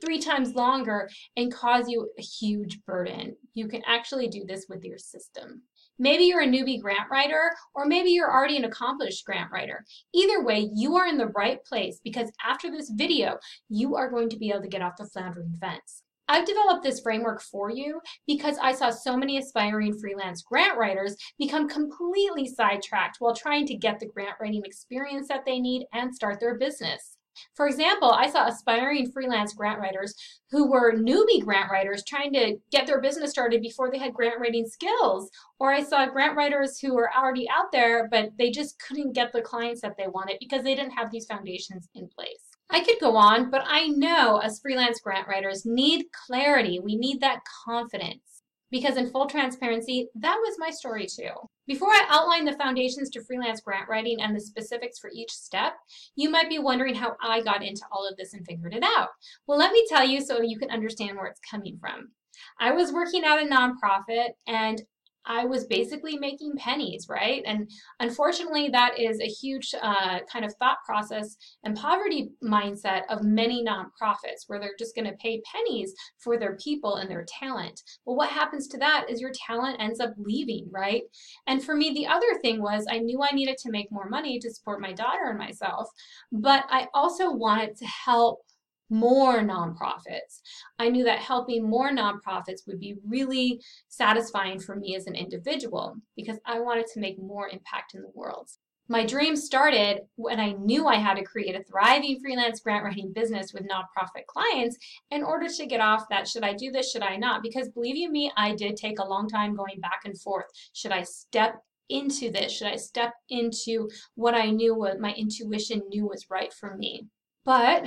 three 0.00 0.18
times 0.18 0.54
longer 0.54 1.08
and 1.36 1.52
cause 1.52 1.88
you 1.88 2.10
a 2.18 2.22
huge 2.22 2.82
burden. 2.86 3.36
You 3.54 3.68
can 3.68 3.82
actually 3.86 4.28
do 4.28 4.44
this 4.46 4.66
with 4.68 4.84
your 4.84 4.98
system. 4.98 5.62
Maybe 6.00 6.24
you're 6.24 6.40
a 6.40 6.46
newbie 6.46 6.80
grant 6.80 7.10
writer, 7.10 7.52
or 7.74 7.84
maybe 7.84 8.08
you're 8.08 8.32
already 8.32 8.56
an 8.56 8.64
accomplished 8.64 9.26
grant 9.26 9.52
writer. 9.52 9.84
Either 10.14 10.42
way, 10.42 10.70
you 10.74 10.96
are 10.96 11.06
in 11.06 11.18
the 11.18 11.26
right 11.26 11.62
place 11.62 12.00
because 12.02 12.32
after 12.42 12.70
this 12.70 12.90
video, 12.94 13.36
you 13.68 13.96
are 13.96 14.08
going 14.10 14.30
to 14.30 14.38
be 14.38 14.48
able 14.48 14.62
to 14.62 14.68
get 14.68 14.80
off 14.80 14.96
the 14.98 15.04
floundering 15.04 15.54
fence. 15.60 16.02
I've 16.26 16.46
developed 16.46 16.84
this 16.84 17.00
framework 17.00 17.42
for 17.42 17.70
you 17.70 18.00
because 18.26 18.56
I 18.62 18.72
saw 18.72 18.88
so 18.88 19.14
many 19.14 19.36
aspiring 19.36 19.98
freelance 19.98 20.40
grant 20.40 20.78
writers 20.78 21.16
become 21.38 21.68
completely 21.68 22.46
sidetracked 22.46 23.16
while 23.18 23.34
trying 23.34 23.66
to 23.66 23.74
get 23.74 24.00
the 24.00 24.06
grant 24.06 24.36
writing 24.40 24.62
experience 24.64 25.28
that 25.28 25.44
they 25.44 25.60
need 25.60 25.86
and 25.92 26.14
start 26.14 26.40
their 26.40 26.56
business. 26.56 27.18
For 27.54 27.66
example, 27.66 28.10
I 28.10 28.28
saw 28.28 28.46
aspiring 28.46 29.10
freelance 29.12 29.54
grant 29.54 29.80
writers 29.80 30.14
who 30.50 30.70
were 30.70 30.94
newbie 30.94 31.44
grant 31.44 31.70
writers 31.70 32.02
trying 32.04 32.32
to 32.32 32.56
get 32.70 32.86
their 32.86 33.00
business 33.00 33.30
started 33.30 33.62
before 33.62 33.90
they 33.90 33.98
had 33.98 34.14
grant 34.14 34.40
writing 34.40 34.66
skills. 34.66 35.30
Or 35.58 35.72
I 35.72 35.82
saw 35.82 36.06
grant 36.06 36.36
writers 36.36 36.78
who 36.78 36.94
were 36.94 37.10
already 37.14 37.48
out 37.48 37.72
there, 37.72 38.08
but 38.10 38.30
they 38.38 38.50
just 38.50 38.80
couldn't 38.80 39.12
get 39.12 39.32
the 39.32 39.42
clients 39.42 39.80
that 39.82 39.96
they 39.96 40.08
wanted 40.08 40.36
because 40.40 40.64
they 40.64 40.74
didn't 40.74 40.92
have 40.92 41.10
these 41.10 41.26
foundations 41.26 41.88
in 41.94 42.08
place. 42.08 42.42
I 42.70 42.80
could 42.80 43.00
go 43.00 43.16
on, 43.16 43.50
but 43.50 43.62
I 43.66 43.88
know 43.88 44.38
as 44.38 44.60
freelance 44.60 45.00
grant 45.00 45.26
writers 45.26 45.66
need 45.66 46.06
clarity. 46.12 46.78
We 46.78 46.96
need 46.96 47.20
that 47.20 47.40
confidence 47.64 48.39
because 48.70 48.96
in 48.96 49.10
full 49.10 49.26
transparency, 49.26 50.08
that 50.14 50.36
was 50.36 50.56
my 50.58 50.70
story 50.70 51.06
too. 51.06 51.30
Before 51.66 51.88
I 51.88 52.06
outline 52.08 52.44
the 52.44 52.56
foundations 52.56 53.10
to 53.10 53.24
freelance 53.24 53.60
grant 53.60 53.88
writing 53.88 54.20
and 54.20 54.34
the 54.34 54.40
specifics 54.40 54.98
for 54.98 55.10
each 55.14 55.30
step, 55.30 55.74
you 56.16 56.30
might 56.30 56.48
be 56.48 56.58
wondering 56.58 56.94
how 56.94 57.16
I 57.22 57.42
got 57.42 57.62
into 57.62 57.82
all 57.92 58.08
of 58.08 58.16
this 58.16 58.34
and 58.34 58.44
figured 58.46 58.74
it 58.74 58.82
out. 58.82 59.08
Well, 59.46 59.58
let 59.58 59.72
me 59.72 59.84
tell 59.88 60.06
you 60.06 60.20
so 60.20 60.40
you 60.42 60.58
can 60.58 60.70
understand 60.70 61.16
where 61.16 61.26
it's 61.26 61.40
coming 61.48 61.78
from. 61.80 62.10
I 62.58 62.72
was 62.72 62.92
working 62.92 63.24
at 63.24 63.42
a 63.42 63.46
nonprofit 63.46 64.30
and 64.46 64.82
I 65.26 65.44
was 65.44 65.66
basically 65.66 66.18
making 66.18 66.54
pennies, 66.56 67.06
right? 67.08 67.42
And 67.46 67.70
unfortunately, 68.00 68.68
that 68.70 68.98
is 68.98 69.20
a 69.20 69.26
huge 69.26 69.74
uh, 69.80 70.20
kind 70.32 70.44
of 70.44 70.54
thought 70.56 70.78
process 70.86 71.36
and 71.64 71.76
poverty 71.76 72.30
mindset 72.42 73.02
of 73.08 73.22
many 73.22 73.64
nonprofits 73.64 74.44
where 74.46 74.58
they're 74.58 74.76
just 74.78 74.94
going 74.94 75.06
to 75.06 75.16
pay 75.16 75.42
pennies 75.52 75.94
for 76.18 76.38
their 76.38 76.56
people 76.56 76.96
and 76.96 77.10
their 77.10 77.26
talent. 77.40 77.80
Well, 78.04 78.16
what 78.16 78.30
happens 78.30 78.66
to 78.68 78.78
that 78.78 79.06
is 79.08 79.20
your 79.20 79.32
talent 79.46 79.80
ends 79.80 80.00
up 80.00 80.14
leaving, 80.16 80.68
right? 80.72 81.02
And 81.46 81.62
for 81.62 81.74
me, 81.74 81.92
the 81.92 82.06
other 82.06 82.38
thing 82.42 82.62
was 82.62 82.86
I 82.90 82.98
knew 82.98 83.22
I 83.22 83.34
needed 83.34 83.58
to 83.58 83.70
make 83.70 83.92
more 83.92 84.08
money 84.08 84.38
to 84.38 84.50
support 84.50 84.80
my 84.80 84.92
daughter 84.92 85.28
and 85.28 85.38
myself, 85.38 85.88
but 86.32 86.64
I 86.68 86.88
also 86.94 87.30
wanted 87.32 87.76
to 87.76 87.86
help 87.86 88.40
more 88.90 89.40
nonprofits. 89.40 90.40
I 90.78 90.88
knew 90.88 91.04
that 91.04 91.20
helping 91.20 91.68
more 91.68 91.90
nonprofits 91.90 92.66
would 92.66 92.80
be 92.80 92.96
really 93.06 93.60
satisfying 93.88 94.60
for 94.60 94.76
me 94.76 94.96
as 94.96 95.06
an 95.06 95.14
individual 95.14 95.96
because 96.16 96.38
I 96.44 96.60
wanted 96.60 96.86
to 96.88 97.00
make 97.00 97.18
more 97.18 97.48
impact 97.48 97.94
in 97.94 98.02
the 98.02 98.10
world. 98.14 98.50
My 98.88 99.06
dream 99.06 99.36
started 99.36 100.00
when 100.16 100.40
I 100.40 100.50
knew 100.50 100.88
I 100.88 100.96
had 100.96 101.14
to 101.14 101.22
create 101.22 101.54
a 101.54 101.62
thriving 101.62 102.18
freelance 102.18 102.58
grant 102.58 102.84
writing 102.84 103.12
business 103.12 103.52
with 103.52 103.68
nonprofit 103.68 104.26
clients 104.26 104.76
in 105.12 105.22
order 105.22 105.46
to 105.46 105.66
get 105.66 105.80
off 105.80 106.08
that 106.10 106.26
should 106.26 106.42
I 106.42 106.54
do 106.54 106.72
this, 106.72 106.90
should 106.90 107.04
I 107.04 107.16
not? 107.16 107.40
Because 107.40 107.68
believe 107.68 107.94
you 107.94 108.10
me, 108.10 108.32
I 108.36 108.52
did 108.52 108.76
take 108.76 108.98
a 108.98 109.06
long 109.06 109.28
time 109.28 109.54
going 109.54 109.78
back 109.78 110.00
and 110.04 110.20
forth. 110.20 110.46
Should 110.72 110.90
I 110.90 111.04
step 111.04 111.62
into 111.88 112.32
this? 112.32 112.50
Should 112.50 112.66
I 112.66 112.74
step 112.74 113.12
into 113.28 113.88
what 114.16 114.34
I 114.34 114.50
knew, 114.50 114.74
what 114.74 114.98
my 114.98 115.12
intuition 115.12 115.82
knew 115.88 116.08
was 116.08 116.26
right 116.28 116.52
for 116.52 116.76
me? 116.76 117.06
But 117.44 117.86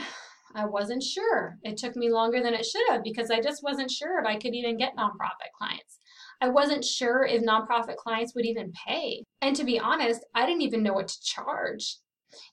I 0.55 0.65
wasn't 0.65 1.03
sure. 1.03 1.57
It 1.63 1.77
took 1.77 1.95
me 1.95 2.11
longer 2.11 2.41
than 2.41 2.53
it 2.53 2.65
should 2.65 2.87
have 2.89 3.03
because 3.03 3.31
I 3.31 3.41
just 3.41 3.63
wasn't 3.63 3.91
sure 3.91 4.19
if 4.19 4.25
I 4.25 4.37
could 4.37 4.53
even 4.53 4.77
get 4.77 4.95
nonprofit 4.95 5.51
clients. 5.57 5.99
I 6.41 6.49
wasn't 6.49 6.85
sure 6.85 7.23
if 7.25 7.41
nonprofit 7.41 7.95
clients 7.95 8.33
would 8.35 8.45
even 8.45 8.71
pay. 8.87 9.23
And 9.41 9.55
to 9.55 9.63
be 9.63 9.79
honest, 9.79 10.25
I 10.35 10.45
didn't 10.45 10.61
even 10.61 10.83
know 10.83 10.93
what 10.93 11.07
to 11.07 11.21
charge. 11.23 11.97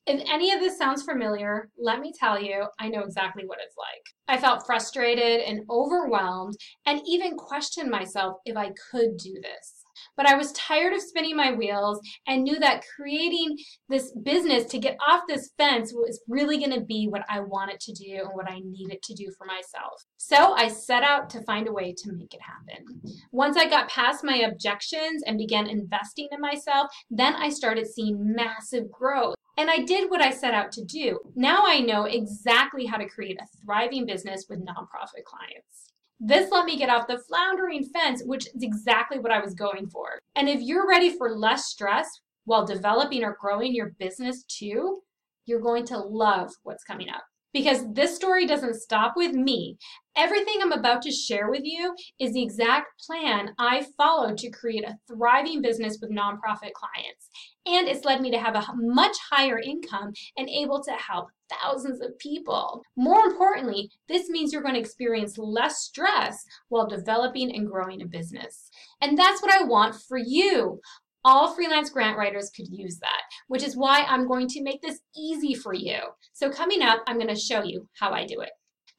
If 0.06 0.22
any 0.30 0.52
of 0.52 0.60
this 0.60 0.78
sounds 0.78 1.02
familiar, 1.02 1.70
let 1.78 2.00
me 2.00 2.12
tell 2.18 2.40
you, 2.40 2.66
I 2.78 2.88
know 2.88 3.00
exactly 3.00 3.44
what 3.46 3.58
it's 3.64 3.76
like. 3.76 4.02
I 4.28 4.40
felt 4.40 4.66
frustrated 4.66 5.40
and 5.40 5.62
overwhelmed 5.70 6.54
and 6.86 7.00
even 7.06 7.36
questioned 7.36 7.90
myself 7.90 8.36
if 8.44 8.56
I 8.56 8.72
could 8.90 9.16
do 9.16 9.34
this. 9.42 9.79
But 10.16 10.26
I 10.26 10.36
was 10.36 10.52
tired 10.52 10.92
of 10.92 11.02
spinning 11.02 11.36
my 11.36 11.52
wheels 11.52 12.00
and 12.26 12.44
knew 12.44 12.58
that 12.60 12.84
creating 12.96 13.56
this 13.88 14.12
business 14.22 14.64
to 14.66 14.78
get 14.78 14.96
off 15.06 15.22
this 15.28 15.50
fence 15.58 15.92
was 15.92 16.20
really 16.28 16.58
going 16.58 16.72
to 16.72 16.84
be 16.84 17.06
what 17.08 17.24
I 17.28 17.40
wanted 17.40 17.80
to 17.80 17.92
do 17.92 18.20
and 18.24 18.34
what 18.34 18.50
I 18.50 18.60
needed 18.64 19.02
to 19.02 19.14
do 19.14 19.32
for 19.36 19.46
myself. 19.46 20.04
So 20.16 20.52
I 20.54 20.68
set 20.68 21.02
out 21.02 21.30
to 21.30 21.42
find 21.42 21.68
a 21.68 21.72
way 21.72 21.94
to 21.96 22.12
make 22.12 22.34
it 22.34 22.40
happen. 22.40 23.00
Once 23.32 23.56
I 23.56 23.68
got 23.68 23.90
past 23.90 24.24
my 24.24 24.36
objections 24.36 25.22
and 25.26 25.38
began 25.38 25.66
investing 25.66 26.28
in 26.30 26.40
myself, 26.40 26.90
then 27.10 27.34
I 27.34 27.48
started 27.50 27.86
seeing 27.86 28.34
massive 28.34 28.90
growth. 28.90 29.34
And 29.56 29.68
I 29.68 29.84
did 29.84 30.10
what 30.10 30.22
I 30.22 30.30
set 30.30 30.54
out 30.54 30.72
to 30.72 30.84
do. 30.84 31.18
Now 31.34 31.64
I 31.66 31.80
know 31.80 32.04
exactly 32.04 32.86
how 32.86 32.96
to 32.96 33.08
create 33.08 33.38
a 33.38 33.46
thriving 33.62 34.06
business 34.06 34.46
with 34.48 34.64
nonprofit 34.64 35.24
clients. 35.24 35.89
This 36.22 36.50
let 36.50 36.66
me 36.66 36.76
get 36.76 36.90
off 36.90 37.06
the 37.06 37.18
floundering 37.18 37.82
fence, 37.82 38.22
which 38.26 38.46
is 38.54 38.62
exactly 38.62 39.18
what 39.18 39.32
I 39.32 39.40
was 39.40 39.54
going 39.54 39.88
for. 39.88 40.20
And 40.36 40.50
if 40.50 40.60
you're 40.60 40.86
ready 40.86 41.16
for 41.16 41.34
less 41.34 41.66
stress 41.66 42.06
while 42.44 42.66
developing 42.66 43.24
or 43.24 43.38
growing 43.40 43.74
your 43.74 43.94
business 43.98 44.44
too, 44.44 45.00
you're 45.46 45.60
going 45.60 45.86
to 45.86 45.98
love 45.98 46.50
what's 46.62 46.84
coming 46.84 47.08
up 47.08 47.22
because 47.52 47.84
this 47.92 48.14
story 48.14 48.46
doesn't 48.46 48.74
stop 48.74 49.14
with 49.16 49.32
me. 49.32 49.76
Everything 50.16 50.56
I'm 50.60 50.72
about 50.72 51.02
to 51.02 51.10
share 51.10 51.50
with 51.50 51.62
you 51.64 51.94
is 52.18 52.32
the 52.32 52.42
exact 52.42 52.88
plan 53.06 53.54
I 53.58 53.86
followed 53.96 54.38
to 54.38 54.50
create 54.50 54.84
a 54.84 54.96
thriving 55.08 55.62
business 55.62 55.98
with 56.00 56.10
nonprofit 56.10 56.72
clients. 56.74 57.30
And 57.66 57.88
it's 57.88 58.04
led 58.04 58.20
me 58.20 58.30
to 58.30 58.38
have 58.38 58.54
a 58.54 58.66
much 58.74 59.16
higher 59.30 59.58
income 59.58 60.12
and 60.36 60.48
able 60.48 60.82
to 60.84 60.92
help 60.92 61.28
thousands 61.50 62.00
of 62.00 62.18
people. 62.18 62.82
More 62.96 63.24
importantly, 63.26 63.90
this 64.08 64.28
means 64.28 64.52
you're 64.52 64.62
going 64.62 64.74
to 64.74 64.80
experience 64.80 65.38
less 65.38 65.78
stress 65.80 66.44
while 66.68 66.86
developing 66.86 67.54
and 67.54 67.68
growing 67.68 68.02
a 68.02 68.06
business. 68.06 68.70
And 69.00 69.18
that's 69.18 69.42
what 69.42 69.52
I 69.52 69.64
want 69.64 69.96
for 70.08 70.18
you. 70.18 70.80
All 71.24 71.54
freelance 71.54 71.90
grant 71.90 72.16
writers 72.16 72.50
could 72.54 72.68
use 72.70 72.98
that, 73.00 73.22
which 73.48 73.62
is 73.62 73.76
why 73.76 74.04
I'm 74.08 74.26
going 74.26 74.48
to 74.48 74.62
make 74.62 74.80
this 74.80 75.00
easy 75.14 75.54
for 75.54 75.74
you. 75.74 75.98
So 76.32 76.50
coming 76.50 76.80
up, 76.80 77.02
I'm 77.06 77.16
going 77.16 77.28
to 77.28 77.36
show 77.36 77.62
you 77.62 77.88
how 77.98 78.10
I 78.10 78.24
do 78.24 78.40
it. 78.40 78.50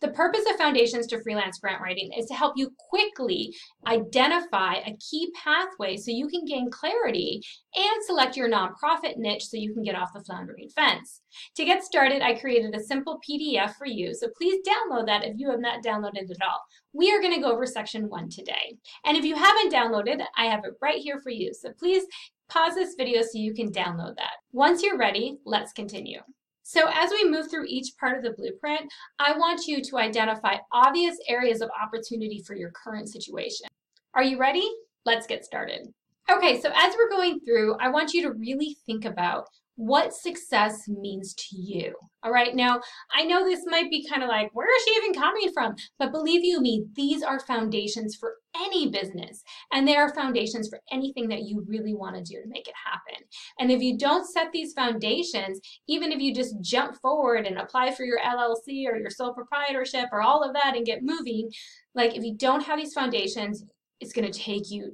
The 0.01 0.09
purpose 0.09 0.41
of 0.49 0.57
Foundations 0.57 1.05
to 1.07 1.21
Freelance 1.21 1.59
Grant 1.59 1.79
Writing 1.79 2.11
is 2.17 2.25
to 2.25 2.33
help 2.33 2.53
you 2.57 2.73
quickly 2.89 3.53
identify 3.85 4.77
a 4.77 4.97
key 4.97 5.31
pathway 5.35 5.95
so 5.95 6.09
you 6.09 6.27
can 6.27 6.43
gain 6.43 6.71
clarity 6.71 7.39
and 7.75 8.03
select 8.03 8.35
your 8.35 8.49
nonprofit 8.49 9.17
niche 9.17 9.45
so 9.45 9.57
you 9.57 9.71
can 9.75 9.83
get 9.83 9.93
off 9.93 10.09
the 10.11 10.23
floundering 10.23 10.69
fence. 10.69 11.21
To 11.55 11.65
get 11.65 11.83
started, 11.83 12.23
I 12.23 12.33
created 12.33 12.73
a 12.73 12.83
simple 12.83 13.19
PDF 13.29 13.75
for 13.75 13.85
you, 13.85 14.15
so 14.15 14.27
please 14.35 14.67
download 14.67 15.05
that 15.05 15.23
if 15.23 15.35
you 15.37 15.51
have 15.51 15.59
not 15.59 15.83
downloaded 15.83 16.23
it 16.23 16.31
at 16.31 16.47
all. 16.47 16.61
We 16.93 17.13
are 17.13 17.21
going 17.21 17.35
to 17.35 17.41
go 17.41 17.51
over 17.51 17.67
section 17.67 18.09
one 18.09 18.27
today. 18.27 18.77
And 19.05 19.15
if 19.15 19.23
you 19.23 19.35
haven't 19.35 19.71
downloaded, 19.71 20.25
I 20.35 20.45
have 20.45 20.65
it 20.65 20.73
right 20.81 20.99
here 20.99 21.19
for 21.19 21.29
you, 21.29 21.53
so 21.53 21.73
please 21.77 22.05
pause 22.49 22.73
this 22.73 22.95
video 22.97 23.21
so 23.21 23.29
you 23.35 23.53
can 23.53 23.71
download 23.71 24.15
that. 24.15 24.33
Once 24.51 24.81
you're 24.81 24.97
ready, 24.97 25.37
let's 25.45 25.73
continue. 25.73 26.21
So 26.63 26.89
as 26.93 27.11
we 27.11 27.29
move 27.29 27.49
through 27.49 27.65
each 27.67 27.93
part 27.99 28.17
of 28.17 28.23
the 28.23 28.31
blueprint, 28.31 28.91
I 29.19 29.37
want 29.37 29.67
you 29.67 29.81
to 29.81 29.97
identify 29.97 30.57
obvious 30.71 31.17
areas 31.27 31.61
of 31.61 31.69
opportunity 31.81 32.43
for 32.45 32.55
your 32.55 32.71
current 32.71 33.09
situation. 33.09 33.67
Are 34.13 34.23
you 34.23 34.37
ready? 34.37 34.69
Let's 35.05 35.27
get 35.27 35.43
started. 35.43 35.87
Okay, 36.29 36.61
so 36.61 36.71
as 36.73 36.93
we're 36.95 37.09
going 37.09 37.39
through, 37.41 37.75
I 37.79 37.89
want 37.89 38.13
you 38.13 38.21
to 38.23 38.31
really 38.31 38.77
think 38.85 39.05
about 39.05 39.47
what 39.75 40.13
success 40.13 40.87
means 40.87 41.33
to 41.33 41.57
you. 41.57 41.93
All 42.23 42.31
right, 42.31 42.55
now 42.55 42.81
I 43.15 43.23
know 43.23 43.43
this 43.43 43.63
might 43.65 43.89
be 43.89 44.07
kind 44.07 44.21
of 44.21 44.29
like, 44.29 44.51
where 44.53 44.67
is 44.75 44.83
she 44.83 44.95
even 44.97 45.13
coming 45.13 45.51
from? 45.53 45.75
But 45.97 46.11
believe 46.11 46.43
you 46.43 46.61
me, 46.61 46.85
these 46.95 47.23
are 47.23 47.39
foundations 47.39 48.15
for 48.15 48.35
any 48.55 48.89
business, 48.89 49.41
and 49.71 49.87
they 49.87 49.95
are 49.95 50.13
foundations 50.13 50.69
for 50.69 50.79
anything 50.91 51.27
that 51.29 51.43
you 51.43 51.65
really 51.67 51.95
want 51.95 52.15
to 52.15 52.21
do 52.21 52.41
to 52.41 52.47
make 52.49 52.67
it 52.67 52.75
happen. 52.85 53.25
And 53.59 53.71
if 53.71 53.81
you 53.81 53.97
don't 53.97 54.29
set 54.29 54.51
these 54.51 54.73
foundations, 54.73 55.59
even 55.87 56.11
if 56.11 56.19
you 56.19 56.33
just 56.35 56.61
jump 56.61 56.95
forward 57.01 57.47
and 57.47 57.57
apply 57.57 57.95
for 57.95 58.03
your 58.03 58.19
LLC 58.19 58.85
or 58.87 58.97
your 58.97 59.09
sole 59.09 59.33
proprietorship 59.33 60.09
or 60.11 60.21
all 60.21 60.43
of 60.43 60.53
that 60.53 60.75
and 60.75 60.85
get 60.85 61.01
moving, 61.01 61.49
like 61.95 62.15
if 62.15 62.23
you 62.23 62.35
don't 62.35 62.63
have 62.63 62.77
these 62.77 62.93
foundations, 62.93 63.63
it's 63.99 64.13
going 64.13 64.29
to 64.29 64.39
take 64.39 64.69
you 64.69 64.91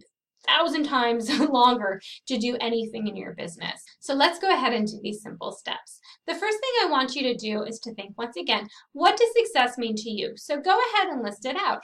thousand 0.47 0.85
times 0.85 1.29
longer 1.49 2.01
to 2.27 2.37
do 2.37 2.57
anything 2.61 3.07
in 3.07 3.15
your 3.15 3.33
business. 3.33 3.83
So 3.99 4.13
let's 4.13 4.39
go 4.39 4.53
ahead 4.53 4.73
and 4.73 4.87
do 4.87 4.99
these 5.01 5.21
simple 5.21 5.51
steps. 5.51 5.99
The 6.25 6.35
first 6.35 6.57
thing 6.59 6.71
I 6.81 6.89
want 6.89 7.15
you 7.15 7.23
to 7.23 7.35
do 7.35 7.63
is 7.63 7.79
to 7.79 7.93
think 7.93 8.17
once 8.17 8.37
again, 8.37 8.67
what 8.93 9.17
does 9.17 9.29
success 9.37 9.77
mean 9.77 9.95
to 9.95 10.09
you? 10.09 10.33
So 10.35 10.59
go 10.59 10.77
ahead 10.77 11.09
and 11.09 11.23
list 11.23 11.45
it 11.45 11.55
out. 11.55 11.79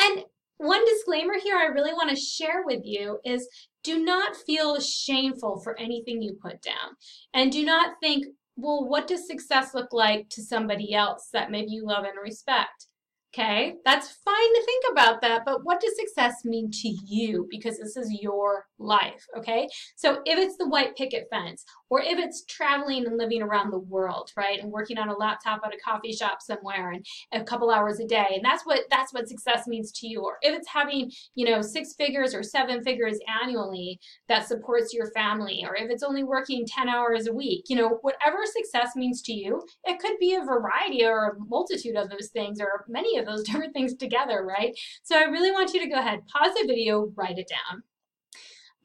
And 0.00 0.24
one 0.58 0.84
disclaimer 0.84 1.34
here 1.42 1.56
I 1.56 1.66
really 1.66 1.92
want 1.92 2.10
to 2.10 2.16
share 2.16 2.62
with 2.64 2.82
you 2.84 3.18
is 3.24 3.48
do 3.82 4.04
not 4.04 4.36
feel 4.36 4.80
shameful 4.80 5.60
for 5.62 5.78
anything 5.78 6.22
you 6.22 6.38
put 6.40 6.62
down. 6.62 6.96
And 7.34 7.50
do 7.50 7.64
not 7.64 7.96
think, 8.00 8.26
well, 8.56 8.88
what 8.88 9.08
does 9.08 9.26
success 9.26 9.74
look 9.74 9.92
like 9.92 10.28
to 10.30 10.42
somebody 10.42 10.94
else 10.94 11.30
that 11.32 11.50
maybe 11.50 11.72
you 11.72 11.84
love 11.84 12.04
and 12.04 12.14
respect? 12.22 12.86
Okay, 13.34 13.76
that's 13.86 14.18
fine 14.26 14.34
to 14.34 14.62
think 14.66 14.84
about 14.92 15.22
that, 15.22 15.46
but 15.46 15.64
what 15.64 15.80
does 15.80 15.96
success 15.96 16.44
mean 16.44 16.70
to 16.70 16.88
you? 16.88 17.46
Because 17.48 17.78
this 17.78 17.96
is 17.96 18.18
your 18.20 18.66
life, 18.78 19.24
okay? 19.38 19.66
So 19.96 20.20
if 20.26 20.38
it's 20.38 20.58
the 20.58 20.68
white 20.68 20.94
picket 20.96 21.28
fence, 21.30 21.64
or 21.88 22.02
if 22.02 22.18
it's 22.18 22.44
traveling 22.44 23.06
and 23.06 23.16
living 23.16 23.40
around 23.40 23.70
the 23.70 23.78
world, 23.78 24.30
right, 24.36 24.60
and 24.60 24.70
working 24.70 24.98
on 24.98 25.08
a 25.08 25.16
laptop 25.16 25.62
at 25.64 25.72
a 25.72 25.78
coffee 25.78 26.12
shop 26.12 26.42
somewhere 26.42 26.92
and 26.92 27.06
a 27.32 27.42
couple 27.42 27.70
hours 27.70 28.00
a 28.00 28.06
day, 28.06 28.26
and 28.34 28.44
that's 28.44 28.66
what 28.66 28.80
that's 28.90 29.14
what 29.14 29.28
success 29.28 29.66
means 29.66 29.92
to 29.92 30.06
you, 30.06 30.20
or 30.20 30.36
if 30.42 30.54
it's 30.54 30.68
having, 30.68 31.10
you 31.34 31.46
know, 31.46 31.62
six 31.62 31.94
figures 31.94 32.34
or 32.34 32.42
seven 32.42 32.82
figures 32.82 33.18
annually 33.42 33.98
that 34.28 34.46
supports 34.46 34.92
your 34.92 35.10
family, 35.12 35.64
or 35.66 35.74
if 35.74 35.90
it's 35.90 36.02
only 36.02 36.22
working 36.22 36.66
10 36.66 36.86
hours 36.86 37.26
a 37.28 37.32
week, 37.32 37.64
you 37.68 37.76
know, 37.76 37.98
whatever 38.02 38.40
success 38.44 38.90
means 38.94 39.22
to 39.22 39.32
you, 39.32 39.62
it 39.84 39.98
could 40.00 40.18
be 40.18 40.34
a 40.34 40.44
variety 40.44 41.02
or 41.02 41.28
a 41.28 41.44
multitude 41.48 41.96
of 41.96 42.10
those 42.10 42.28
things 42.28 42.60
or 42.60 42.84
many 42.88 43.18
of 43.18 43.21
of 43.22 43.26
those 43.28 43.42
different 43.48 43.74
things 43.74 43.94
together, 43.94 44.44
right? 44.44 44.74
So 45.02 45.16
I 45.16 45.24
really 45.24 45.52
want 45.52 45.72
you 45.72 45.80
to 45.80 45.88
go 45.88 45.98
ahead, 45.98 46.26
pause 46.28 46.54
the 46.54 46.66
video, 46.66 47.12
write 47.16 47.38
it 47.38 47.48
down. 47.48 47.82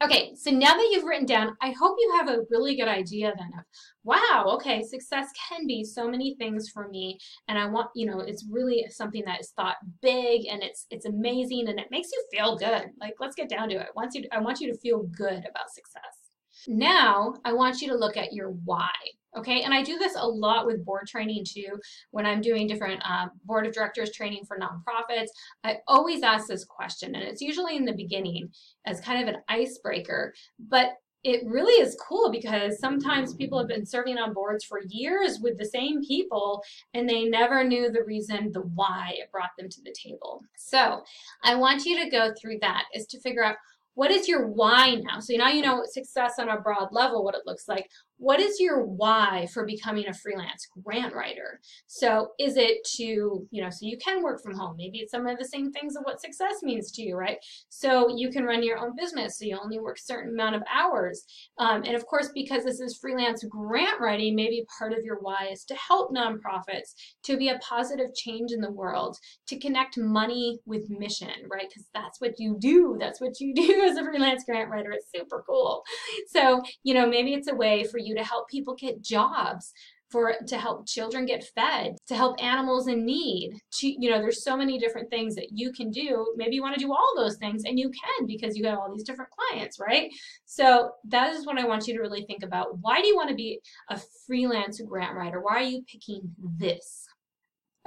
Okay, 0.03 0.36
so 0.36 0.51
now 0.51 0.75
that 0.75 0.89
you've 0.91 1.06
written 1.06 1.25
down, 1.25 1.58
I 1.60 1.72
hope 1.72 1.98
you 2.00 2.13
have 2.17 2.29
a 2.29 2.44
really 2.51 2.75
good 2.75 2.88
idea 2.88 3.34
then 3.36 3.50
of, 3.58 3.65
wow, 4.03 4.46
okay, 4.53 4.84
success 4.84 5.29
can 5.50 5.65
be 5.65 5.84
so 5.84 6.08
many 6.08 6.36
things 6.36 6.70
for 6.70 6.88
me. 6.88 7.17
And 7.48 7.58
I 7.58 7.65
want, 7.65 7.89
you 7.96 8.06
know, 8.06 8.20
it's 8.20 8.46
really 8.51 8.86
something 8.89 9.24
that 9.25 9.41
is 9.41 9.50
thought 9.56 9.77
big 10.03 10.46
and 10.46 10.62
it's 10.62 10.86
it's 10.91 11.08
amazing 11.08 11.67
and 11.67 11.79
it 11.79 11.89
makes 11.89 12.10
you 12.12 12.24
feel 12.32 12.56
good. 12.56 12.91
Like, 13.01 13.15
let's 13.20 13.36
get 13.36 13.50
down 13.50 13.70
to 13.70 13.75
it. 13.75 13.88
Once 13.96 14.13
you, 14.13 14.25
I 14.32 14.39
want 14.39 14.60
you 14.60 14.72
to 14.72 14.77
feel 14.77 15.01
good 15.01 15.39
about 15.39 15.74
success. 15.74 16.27
Now, 16.67 17.34
I 17.44 17.53
want 17.53 17.82
you 17.82 17.88
to 17.88 17.98
look 17.98 18.17
at 18.17 18.34
your 18.34 18.50
why. 18.65 18.91
Okay, 19.38 19.62
and 19.62 19.74
I 19.74 19.84
do 19.84 19.98
this 19.98 20.15
a 20.15 20.27
lot 20.27 20.65
with 20.65 20.84
board 20.84 21.08
training 21.08 21.46
too. 21.46 21.79
When 22.12 22.25
I'm 22.25 22.41
doing 22.41 22.67
different 22.67 23.01
uh, 23.06 23.27
board 23.46 23.67
of 23.67 23.74
directors 23.74 24.12
training 24.12 24.46
for 24.46 24.58
nonprofits, 24.58 25.27
I 25.63 25.77
always 25.88 26.24
ask 26.24 26.48
this 26.48 26.65
question, 26.65 27.15
and 27.15 27.24
it's 27.24 27.41
usually 27.41 27.77
in 27.77 27.86
the 27.86 27.94
beginning 27.94 28.50
as 28.86 29.00
kind 29.00 29.22
of 29.22 29.34
an 29.34 29.41
icebreaker. 29.48 30.34
But 30.60 30.94
it 31.24 31.46
really 31.46 31.74
is 31.86 31.98
cool 32.00 32.32
because 32.32 32.79
sometimes 32.79 33.34
people 33.34 33.60
have 33.60 33.67
been 33.67 33.86
serving 33.86 34.17
on 34.17 34.34
boards 34.34 34.63
for 34.63 34.79
years 34.88 35.39
with 35.41 35.58
the 35.58 35.65
same 35.65 36.01
people 36.03 36.63
and 36.94 37.10
they 37.10 37.25
never 37.25 37.63
knew 37.63 37.91
the 37.91 38.03
reason, 38.03 38.51
the 38.53 38.62
why 38.62 39.13
it 39.15 39.32
brought 39.32 39.50
them 39.58 39.67
to 39.67 39.82
the 39.84 39.94
table. 39.94 40.41
So 40.56 41.03
I 41.44 41.56
want 41.56 41.86
you 41.86 42.01
to 42.01 42.10
go 42.10 42.32
through 42.39 42.60
that 42.62 42.84
is 42.94 43.08
to 43.08 43.20
figure 43.20 43.44
out 43.44 43.56
what 43.96 44.12
is 44.12 44.27
your 44.27 44.48
why 44.48 45.01
now? 45.03 45.20
So 45.20 45.34
now 45.36 45.50
you 45.50 45.63
know 45.63 45.82
success 45.86 46.36
on 46.38 46.50
a 46.50 46.62
broad 46.62 46.89
level, 46.91 47.24
what 47.24 47.34
it 47.34 47.48
looks 47.48 47.67
like. 47.67 47.89
What 48.18 48.40
is 48.40 48.60
your 48.60 48.84
why 48.84 49.48
for 49.54 49.66
becoming 49.66 50.08
a 50.08 50.14
freelance 50.14 50.68
grant 50.84 51.14
writer? 51.14 51.60
So 51.86 52.30
is 52.40 52.58
it 52.58 52.84
to, 52.96 53.04
you 53.52 53.64
know, 53.64 53.70
so 53.70 53.86
you 53.86 53.98
can 53.98 54.24
work 54.24 54.42
from 54.42 54.56
home. 54.56 54.76
Maybe 54.78 55.00
it's 55.00 55.12
some 55.12 55.28
of 55.28 55.38
the 55.38 55.46
same 55.46 55.72
things 55.72 55.96
of 55.96 56.04
what 56.04 56.22
success 56.22 56.64
means 56.64 56.92
to 56.94 57.04
you, 57.04 57.16
right? 57.16 57.38
So 57.70 58.16
you 58.16 58.30
can 58.32 58.46
run 58.46 58.64
your 58.64 58.80
own 58.80 58.96
business, 58.98 59.38
so 59.38 59.46
you 59.46 59.58
only 59.62 59.80
work 59.80 59.98
certain 60.00 60.34
amount 60.34 60.56
of 60.56 60.64
hours. 60.74 61.26
Um, 61.60 61.84
and 61.84 61.96
of 61.96 62.06
course, 62.08 62.30
because 62.34 62.64
this 62.64 62.80
is 62.80 62.98
freelance 62.98 63.44
grant 63.44 64.00
writing, 64.00 64.36
maybe 64.36 64.66
part 64.80 64.94
of 64.94 65.04
your 65.04 65.20
why 65.22 65.50
is 65.52 65.64
to 65.66 65.76
help 65.76 66.12
nonprofits, 66.12 66.94
to 67.24 67.38
be 67.38 67.50
a 67.50 67.60
positive 67.60 68.16
change 68.16 68.52
in 68.52 68.62
the 68.62 68.72
world, 68.72 69.18
to 69.48 69.60
connect 69.60 69.98
money 69.98 70.60
with 70.66 70.90
mission, 70.90 71.30
right? 71.52 71.68
Because 71.70 71.88
that's 71.94 72.20
what 72.20 72.34
you 72.40 72.58
do. 72.60 72.98
That's 73.00 73.22
what 73.22 73.40
you 73.40 73.54
do 73.56 73.84
as 73.84 73.98
a 73.98 74.04
freelance 74.04 74.44
grant 74.44 74.70
writer. 74.70 74.92
It's 74.92 75.12
super 75.14 75.44
cool. 75.48 75.84
So, 76.28 76.62
you 76.84 76.94
know, 76.94 77.08
maybe 77.08 77.34
it's 77.34 77.48
a 77.48 77.56
way 77.56 77.84
for 77.84 78.00
you 78.00 78.07
to 78.16 78.24
help 78.24 78.50
people 78.50 78.76
get 78.76 79.02
jobs 79.02 79.74
for 80.10 80.36
to 80.48 80.58
help 80.58 80.88
children 80.88 81.26
get 81.26 81.44
fed 81.54 81.98
to 82.08 82.16
help 82.16 82.42
animals 82.42 82.88
in 82.88 83.06
need 83.06 83.60
to 83.74 83.88
you 83.88 84.10
know 84.10 84.20
there's 84.20 84.44
so 84.44 84.56
many 84.56 84.80
different 84.80 85.10
things 85.10 85.36
that 85.36 85.50
you 85.52 85.74
can 85.74 85.91
do. 85.91 86.34
Maybe 86.38 86.56
you 86.56 86.62
want 86.62 86.76
to 86.76 86.86
do 86.86 86.93
all 86.93 87.13
those 87.17 87.38
things 87.38 87.63
and 87.65 87.78
you 87.78 87.89
can 87.91 88.26
because 88.26 88.56
you 88.56 88.63
got 88.63 88.78
all 88.78 88.93
these 88.93 89.04
different 89.04 89.32
clients 89.32 89.80
right? 89.80 90.10
So 90.46 90.91
that 91.10 91.34
is 91.34 91.46
what 91.46 91.58
i 91.58 91.65
want 91.65 91.88
you 91.88 91.93
to 91.96 92.02
really 92.02 92.24
think 92.24 92.43
about. 92.43 92.80
Why 92.80 93.02
do 93.02 93.08
you 93.08 93.15
want 93.15 93.30
to 93.30 93.36
be 93.36 93.60
a 93.89 94.00
freelance 94.26 94.80
grant 94.82 95.15
writer? 95.15 95.41
Why 95.41 95.56
are 95.58 95.62
you 95.62 95.84
picking 95.91 96.22
this? 96.58 97.06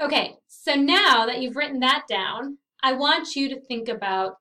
Okay 0.00 0.36
so 0.62 0.74
now 0.74 1.24
that 1.26 1.40
you've 1.40 1.56
written 1.56 1.80
that 1.80 2.02
down 2.08 2.58
i 2.82 2.92
want 2.92 3.34
you 3.34 3.48
to 3.48 3.60
think 3.60 3.88
about 3.88 4.34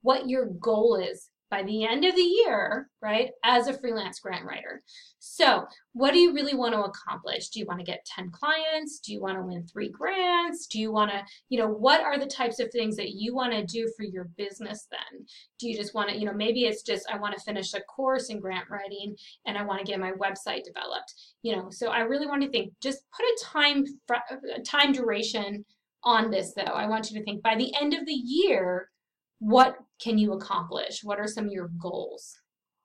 what 0.00 0.28
your 0.28 0.46
goal 0.46 0.96
is 0.96 1.30
by 1.52 1.62
the 1.62 1.84
end 1.84 2.06
of 2.06 2.16
the 2.16 2.22
year, 2.22 2.88
right, 3.02 3.28
as 3.44 3.68
a 3.68 3.78
freelance 3.78 4.18
grant 4.20 4.46
writer. 4.46 4.82
So, 5.18 5.66
what 5.92 6.14
do 6.14 6.18
you 6.18 6.32
really 6.32 6.54
want 6.54 6.72
to 6.72 6.80
accomplish? 6.80 7.50
Do 7.50 7.60
you 7.60 7.66
want 7.66 7.78
to 7.78 7.84
get 7.84 8.06
10 8.06 8.30
clients? 8.30 9.00
Do 9.00 9.12
you 9.12 9.20
want 9.20 9.36
to 9.36 9.44
win 9.44 9.66
three 9.66 9.90
grants? 9.90 10.66
Do 10.66 10.80
you 10.80 10.90
want 10.90 11.10
to, 11.10 11.22
you 11.50 11.58
know, 11.58 11.68
what 11.68 12.00
are 12.00 12.18
the 12.18 12.26
types 12.26 12.58
of 12.58 12.72
things 12.72 12.96
that 12.96 13.10
you 13.10 13.34
want 13.34 13.52
to 13.52 13.66
do 13.66 13.86
for 13.98 14.02
your 14.02 14.30
business 14.38 14.88
then? 14.90 15.26
Do 15.60 15.68
you 15.68 15.76
just 15.76 15.94
want 15.94 16.08
to, 16.08 16.16
you 16.16 16.24
know, 16.24 16.32
maybe 16.32 16.64
it's 16.64 16.82
just 16.82 17.06
I 17.12 17.18
want 17.18 17.36
to 17.36 17.44
finish 17.44 17.74
a 17.74 17.82
course 17.82 18.30
in 18.30 18.40
grant 18.40 18.70
writing 18.70 19.14
and 19.46 19.58
I 19.58 19.62
want 19.62 19.80
to 19.80 19.84
get 19.84 20.00
my 20.00 20.12
website 20.12 20.64
developed, 20.64 21.12
you 21.42 21.54
know. 21.54 21.68
So, 21.70 21.88
I 21.88 22.00
really 22.00 22.26
want 22.26 22.42
to 22.44 22.48
think 22.48 22.72
just 22.82 23.02
put 23.14 23.26
a 23.26 23.44
time 23.44 23.84
a 24.56 24.62
time 24.62 24.92
duration 24.92 25.66
on 26.02 26.30
this 26.30 26.54
though. 26.54 26.62
I 26.62 26.86
want 26.86 27.10
you 27.10 27.18
to 27.18 27.24
think 27.24 27.42
by 27.42 27.56
the 27.56 27.74
end 27.78 27.92
of 27.92 28.06
the 28.06 28.12
year, 28.12 28.88
what 29.38 29.76
can 30.02 30.18
you 30.18 30.32
accomplish? 30.32 31.00
What 31.02 31.18
are 31.18 31.26
some 31.26 31.46
of 31.46 31.52
your 31.52 31.70
goals? 31.80 32.36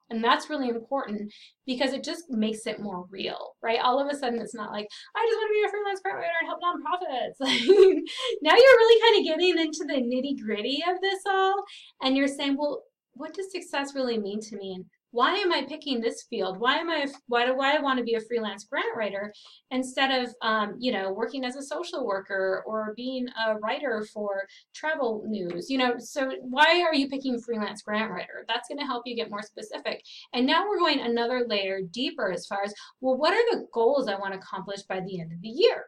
And 0.09 0.23
that's 0.23 0.49
really 0.49 0.69
important 0.69 1.33
because 1.65 1.91
it 1.91 2.03
just 2.03 2.29
makes 2.29 2.65
it 2.65 2.79
more 2.79 3.05
real, 3.11 3.55
right? 3.61 3.79
All 3.81 3.99
of 3.99 4.07
a 4.07 4.15
sudden, 4.15 4.39
it's 4.39 4.55
not 4.55 4.71
like, 4.71 4.87
I 5.15 5.27
just 5.27 5.37
want 5.37 5.49
to 5.49 5.53
be 5.53 5.65
a 5.65 5.69
freelance 5.69 5.99
grant 6.01 6.17
writer 6.17 6.31
and 6.39 6.47
help 6.47 6.61
nonprofits. 6.63 7.35
Like, 7.39 8.03
now 8.41 8.55
you're 8.55 8.79
really 8.79 9.01
kind 9.01 9.19
of 9.19 9.25
getting 9.25 9.65
into 9.65 9.85
the 9.85 10.01
nitty 10.01 10.41
gritty 10.41 10.81
of 10.89 11.01
this 11.01 11.19
all. 11.27 11.63
And 12.01 12.15
you're 12.15 12.27
saying, 12.27 12.55
well, 12.57 12.83
what 13.13 13.33
does 13.33 13.51
success 13.51 13.95
really 13.95 14.17
mean 14.17 14.39
to 14.41 14.55
me? 14.55 14.75
And 14.75 14.85
why 15.11 15.35
am 15.35 15.53
I 15.53 15.63
picking 15.63 16.01
this 16.01 16.23
field? 16.29 16.59
Why 16.59 16.77
am 16.77 16.89
I 16.89 17.07
why 17.27 17.45
do 17.45 17.55
why 17.55 17.75
I 17.75 17.81
want 17.81 17.97
to 17.99 18.03
be 18.03 18.15
a 18.15 18.21
freelance 18.21 18.65
grant 18.65 18.95
writer 18.95 19.33
instead 19.71 20.23
of 20.23 20.33
um, 20.41 20.75
you 20.79 20.91
know 20.91 21.11
working 21.11 21.45
as 21.45 21.55
a 21.55 21.61
social 21.61 22.05
worker 22.05 22.63
or 22.65 22.93
being 22.95 23.27
a 23.29 23.55
writer 23.55 24.05
for 24.13 24.45
travel 24.75 25.23
news? 25.27 25.69
You 25.69 25.77
know, 25.77 25.95
so 25.97 26.31
why 26.41 26.81
are 26.81 26.93
you 26.93 27.09
picking 27.09 27.39
freelance 27.39 27.81
grant 27.81 28.11
writer? 28.11 28.45
That's 28.47 28.67
going 28.67 28.79
to 28.79 28.85
help 28.85 29.03
you 29.05 29.15
get 29.15 29.29
more 29.29 29.41
specific. 29.41 30.03
And 30.33 30.45
now 30.45 30.67
we're 30.67 30.79
going 30.79 30.99
another 30.99 31.45
layer 31.47 31.79
deeper 31.91 32.31
as 32.31 32.45
far 32.45 32.63
as 32.63 32.73
well, 33.01 33.17
what 33.17 33.33
are 33.33 33.55
the 33.55 33.65
goals 33.73 34.07
I 34.07 34.15
want 34.15 34.33
to 34.33 34.39
accomplish 34.39 34.81
by 34.83 34.99
the 34.99 35.21
end 35.21 35.31
of 35.31 35.41
the 35.41 35.47
year? 35.47 35.85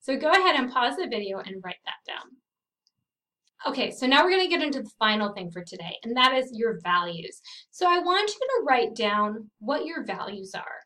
So 0.00 0.16
go 0.16 0.30
ahead 0.30 0.56
and 0.56 0.70
pause 0.70 0.96
the 0.96 1.06
video 1.08 1.38
and 1.38 1.62
write 1.64 1.76
that 1.84 2.12
down. 2.12 2.26
Okay, 3.66 3.90
so 3.90 4.06
now 4.06 4.22
we're 4.22 4.30
going 4.30 4.44
to 4.44 4.48
get 4.48 4.62
into 4.62 4.82
the 4.82 4.90
final 4.98 5.32
thing 5.32 5.50
for 5.50 5.64
today, 5.64 5.96
and 6.04 6.16
that 6.16 6.32
is 6.32 6.50
your 6.52 6.80
values. 6.82 7.40
So 7.70 7.88
I 7.88 7.98
want 7.98 8.30
you 8.30 8.40
to 8.40 8.64
write 8.64 8.94
down 8.94 9.50
what 9.58 9.84
your 9.84 10.04
values 10.04 10.54
are 10.54 10.80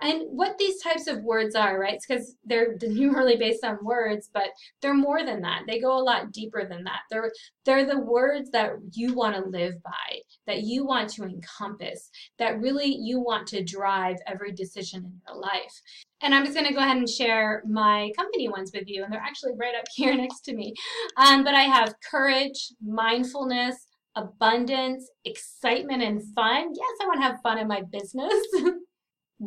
and 0.00 0.22
what 0.28 0.58
these 0.58 0.80
types 0.80 1.06
of 1.08 1.22
words 1.22 1.54
are, 1.54 1.78
right? 1.78 1.98
Because 2.06 2.36
they're 2.44 2.76
numerally 2.82 3.38
based 3.38 3.64
on 3.64 3.84
words, 3.84 4.30
but 4.32 4.50
they're 4.80 4.94
more 4.94 5.24
than 5.24 5.40
that. 5.42 5.62
They 5.66 5.80
go 5.80 5.98
a 5.98 6.02
lot 6.02 6.32
deeper 6.32 6.66
than 6.68 6.84
that. 6.84 7.00
They're 7.10 7.32
they're 7.64 7.86
the 7.86 7.98
words 7.98 8.50
that 8.50 8.72
you 8.92 9.14
want 9.14 9.36
to 9.36 9.50
live 9.50 9.82
by, 9.82 10.20
that 10.46 10.62
you 10.62 10.86
want 10.86 11.10
to 11.10 11.24
encompass, 11.24 12.10
that 12.38 12.60
really 12.60 12.94
you 12.94 13.20
want 13.20 13.46
to 13.48 13.64
drive 13.64 14.16
every 14.26 14.52
decision 14.52 15.04
in 15.04 15.20
your 15.26 15.40
life. 15.40 15.80
And 16.22 16.34
I'm 16.34 16.44
just 16.44 16.56
going 16.56 16.66
to 16.66 16.74
go 16.74 16.80
ahead 16.80 16.96
and 16.96 17.08
share 17.08 17.62
my 17.66 18.10
company 18.16 18.48
ones 18.48 18.72
with 18.74 18.88
you, 18.88 19.04
and 19.04 19.12
they're 19.12 19.20
actually 19.20 19.52
right 19.56 19.74
up 19.78 19.86
here 19.94 20.14
next 20.14 20.40
to 20.42 20.54
me. 20.54 20.74
Um, 21.16 21.44
but 21.44 21.54
I 21.54 21.62
have 21.62 21.94
courage, 22.10 22.72
mindfulness, 22.84 23.76
abundance, 24.16 25.08
excitement, 25.24 26.02
and 26.02 26.22
fun. 26.34 26.72
Yes, 26.74 26.96
I 27.02 27.06
want 27.06 27.20
to 27.20 27.26
have 27.26 27.40
fun 27.42 27.58
in 27.58 27.68
my 27.68 27.82
business. 27.90 28.34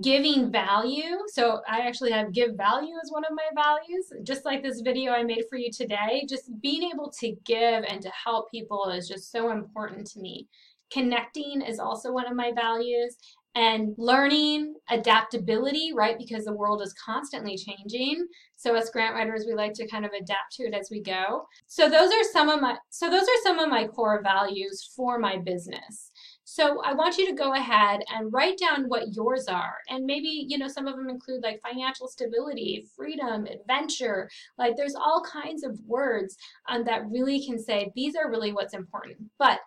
giving 0.02 0.52
value. 0.52 1.18
So 1.28 1.62
I 1.68 1.82
actually 1.82 2.12
have 2.12 2.32
give 2.32 2.56
value 2.56 2.96
as 3.04 3.12
one 3.12 3.26
of 3.26 3.32
my 3.36 3.62
values. 3.62 4.12
Just 4.24 4.46
like 4.46 4.64
this 4.64 4.82
video 4.82 5.12
I 5.12 5.24
made 5.24 5.44
for 5.50 5.58
you 5.58 5.70
today, 5.70 6.26
just 6.30 6.50
being 6.62 6.90
able 6.94 7.12
to 7.20 7.36
give 7.46 7.84
and 7.84 8.02
to 8.02 8.12
help 8.24 8.50
people 8.52 8.90
is 8.90 9.08
just 9.08 9.32
so 9.32 9.52
important 9.52 10.08
to 10.12 10.22
me. 10.22 10.48
Connecting 10.94 11.62
is 11.62 11.80
also 11.80 12.12
one 12.12 12.28
of 12.28 12.36
my 12.36 12.52
values 12.54 13.18
and 13.56 13.94
learning, 13.98 14.76
adaptability, 14.90 15.92
right? 15.94 16.18
Because 16.18 16.46
the 16.46 16.54
world 16.54 16.82
is 16.82 16.94
constantly 16.94 17.58
changing. 17.58 18.28
So 18.56 18.76
as 18.76 18.90
grant 18.90 19.16
writers, 19.16 19.46
we 19.48 19.56
like 19.56 19.74
to 19.74 19.88
kind 19.88 20.06
of 20.06 20.12
adapt 20.12 20.54
to 20.54 20.64
it 20.64 20.74
as 20.74 20.90
we 20.92 21.02
go. 21.02 21.48
So 21.68 21.90
those 21.90 22.12
are 22.12 22.24
some 22.32 22.48
of 22.50 22.62
my 22.62 22.78
so 22.90 23.10
those 23.10 23.24
are 23.24 23.42
some 23.44 23.60
of 23.60 23.70
my 23.70 23.88
core 23.88 24.22
values 24.24 24.90
for 24.96 25.20
my 25.20 25.38
business. 25.38 26.12
So 26.44 26.82
I 26.84 26.94
want 26.94 27.18
you 27.18 27.26
to 27.28 27.34
go 27.34 27.54
ahead 27.54 28.02
and 28.14 28.34
write 28.34 28.58
down 28.58 28.90
what 28.90 29.14
yours 29.14 29.48
are. 29.48 29.76
And 29.88 30.06
maybe, 30.06 30.46
you 30.50 30.58
know, 30.58 30.68
some 30.68 30.86
of 30.86 30.98
them 30.98 31.10
include 31.10 31.44
like 31.44 31.62
financial 31.62 32.10
stability, 32.10 32.86
freedom, 32.94 33.46
adventure. 33.46 34.30
Like 34.58 34.76
there's 34.76 34.96
all 34.96 35.24
kinds 35.24 35.64
of 35.64 35.80
words 35.88 36.36
um, 36.68 36.84
that 36.84 37.10
really 37.10 37.46
can 37.46 37.58
say 37.58 37.90
these 37.96 38.18
are 38.18 38.30
really 38.30 38.52
what's 38.52 38.74
important. 38.74 39.18
But 39.40 39.60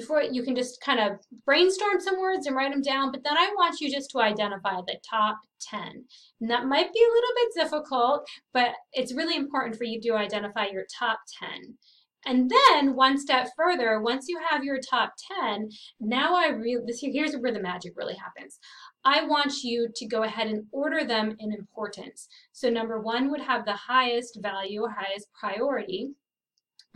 before 0.00 0.22
you 0.22 0.42
can 0.42 0.56
just 0.56 0.80
kind 0.80 0.98
of 0.98 1.18
brainstorm 1.44 2.00
some 2.00 2.18
words 2.18 2.46
and 2.46 2.56
write 2.56 2.72
them 2.72 2.82
down, 2.82 3.12
but 3.12 3.22
then 3.22 3.36
I 3.36 3.52
want 3.56 3.80
you 3.80 3.90
just 3.90 4.10
to 4.10 4.20
identify 4.20 4.76
the 4.76 4.96
top 5.08 5.38
10. 5.60 5.80
And 6.40 6.50
that 6.50 6.66
might 6.66 6.92
be 6.92 7.00
a 7.00 7.12
little 7.14 7.34
bit 7.36 7.62
difficult, 7.62 8.26
but 8.54 8.70
it's 8.92 9.14
really 9.14 9.36
important 9.36 9.76
for 9.76 9.84
you 9.84 10.00
to 10.00 10.14
identify 10.14 10.66
your 10.66 10.86
top 10.98 11.20
10. 11.38 11.76
And 12.26 12.50
then 12.50 12.94
one 12.94 13.18
step 13.18 13.48
further, 13.56 14.00
once 14.00 14.26
you 14.28 14.38
have 14.50 14.64
your 14.64 14.78
top 14.78 15.14
10, 15.40 15.70
now 16.00 16.34
I 16.34 16.48
really, 16.48 16.84
this 16.86 17.00
here's 17.00 17.34
where 17.34 17.52
the 17.52 17.60
magic 17.60 17.92
really 17.96 18.16
happens. 18.16 18.58
I 19.04 19.24
want 19.24 19.62
you 19.62 19.88
to 19.94 20.06
go 20.06 20.22
ahead 20.24 20.46
and 20.46 20.64
order 20.72 21.04
them 21.04 21.34
in 21.38 21.52
importance. 21.52 22.28
So 22.52 22.68
number 22.68 23.00
one 23.00 23.30
would 23.30 23.40
have 23.40 23.64
the 23.64 23.72
highest 23.72 24.38
value, 24.42 24.86
highest 24.86 25.28
priority 25.38 26.10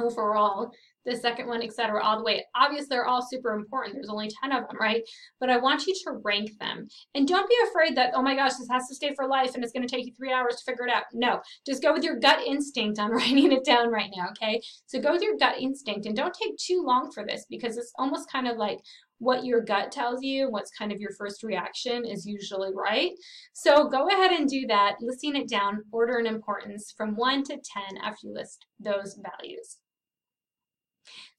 overall 0.01 0.73
the 1.05 1.17
second 1.17 1.49
one, 1.49 1.63
etc., 1.63 2.03
all 2.03 2.19
the 2.19 2.25
way. 2.25 2.45
Obviously, 2.57 2.87
they're 2.91 3.07
all 3.07 3.23
super 3.23 3.53
important. 3.53 3.95
There's 3.95 4.09
only 4.09 4.31
10 4.43 4.53
of 4.53 4.67
them, 4.67 4.77
right? 4.81 5.03
But 5.39 5.51
I 5.51 5.59
want 5.59 5.87
you 5.87 5.95
to 6.05 6.21
rank 6.25 6.51
them. 6.59 6.89
And 7.15 7.29
don't 7.29 7.49
be 7.49 7.57
afraid 7.69 7.97
that, 7.97 8.13
oh 8.15 8.23
my 8.23 8.35
gosh, 8.35 8.55
this 8.55 8.69
has 8.71 8.89
to 8.89 8.95
stay 8.95 9.15
for 9.15 9.27
life 9.27 9.55
and 9.55 9.63
it's 9.63 9.73
going 9.73 9.87
to 9.87 9.95
take 9.95 10.07
you 10.07 10.13
three 10.17 10.33
hours 10.33 10.57
to 10.57 10.65
figure 10.65 10.87
it 10.87 10.95
out. 10.95 11.05
No, 11.13 11.41
just 11.67 11.83
go 11.83 11.93
with 11.93 12.05
your 12.05 12.19
gut 12.19 12.41
instinct 12.47 12.99
on 12.99 13.11
writing 13.11 13.53
it 13.53 13.65
down 13.65 13.91
right 13.91 14.11
now, 14.17 14.29
okay? 14.31 14.61
So 14.87 15.01
go 15.01 15.13
with 15.13 15.23
your 15.23 15.37
gut 15.37 15.59
instinct 15.61 16.07
and 16.07 16.17
don't 16.17 16.35
take 16.35 16.57
too 16.57 16.83
long 16.85 17.11
for 17.13 17.25
this 17.27 17.45
because 17.51 17.77
it's 17.77 17.93
almost 17.99 18.31
kind 18.31 18.49
of 18.49 18.57
like 18.57 18.79
what 19.19 19.45
your 19.45 19.61
gut 19.61 19.93
tells 19.93 20.23
you, 20.23 20.51
what's 20.51 20.71
kind 20.77 20.93
of 20.93 21.01
your 21.01 21.13
first 21.13 21.43
reaction 21.43 22.05
is 22.05 22.27
usually 22.27 22.71
right. 22.75 23.13
So 23.53 23.89
go 23.89 24.09
ahead 24.09 24.33
and 24.33 24.49
do 24.49 24.67
that, 24.67 24.97
listing 25.01 25.37
it 25.37 25.49
down, 25.49 25.85
order 25.93 26.19
in 26.19 26.27
importance 26.27 26.93
from 26.97 27.17
1 27.17 27.45
to 27.45 27.55
10 27.55 27.63
after 28.03 28.27
you 28.27 28.35
list 28.35 28.67
those 28.81 29.19
values. 29.23 29.79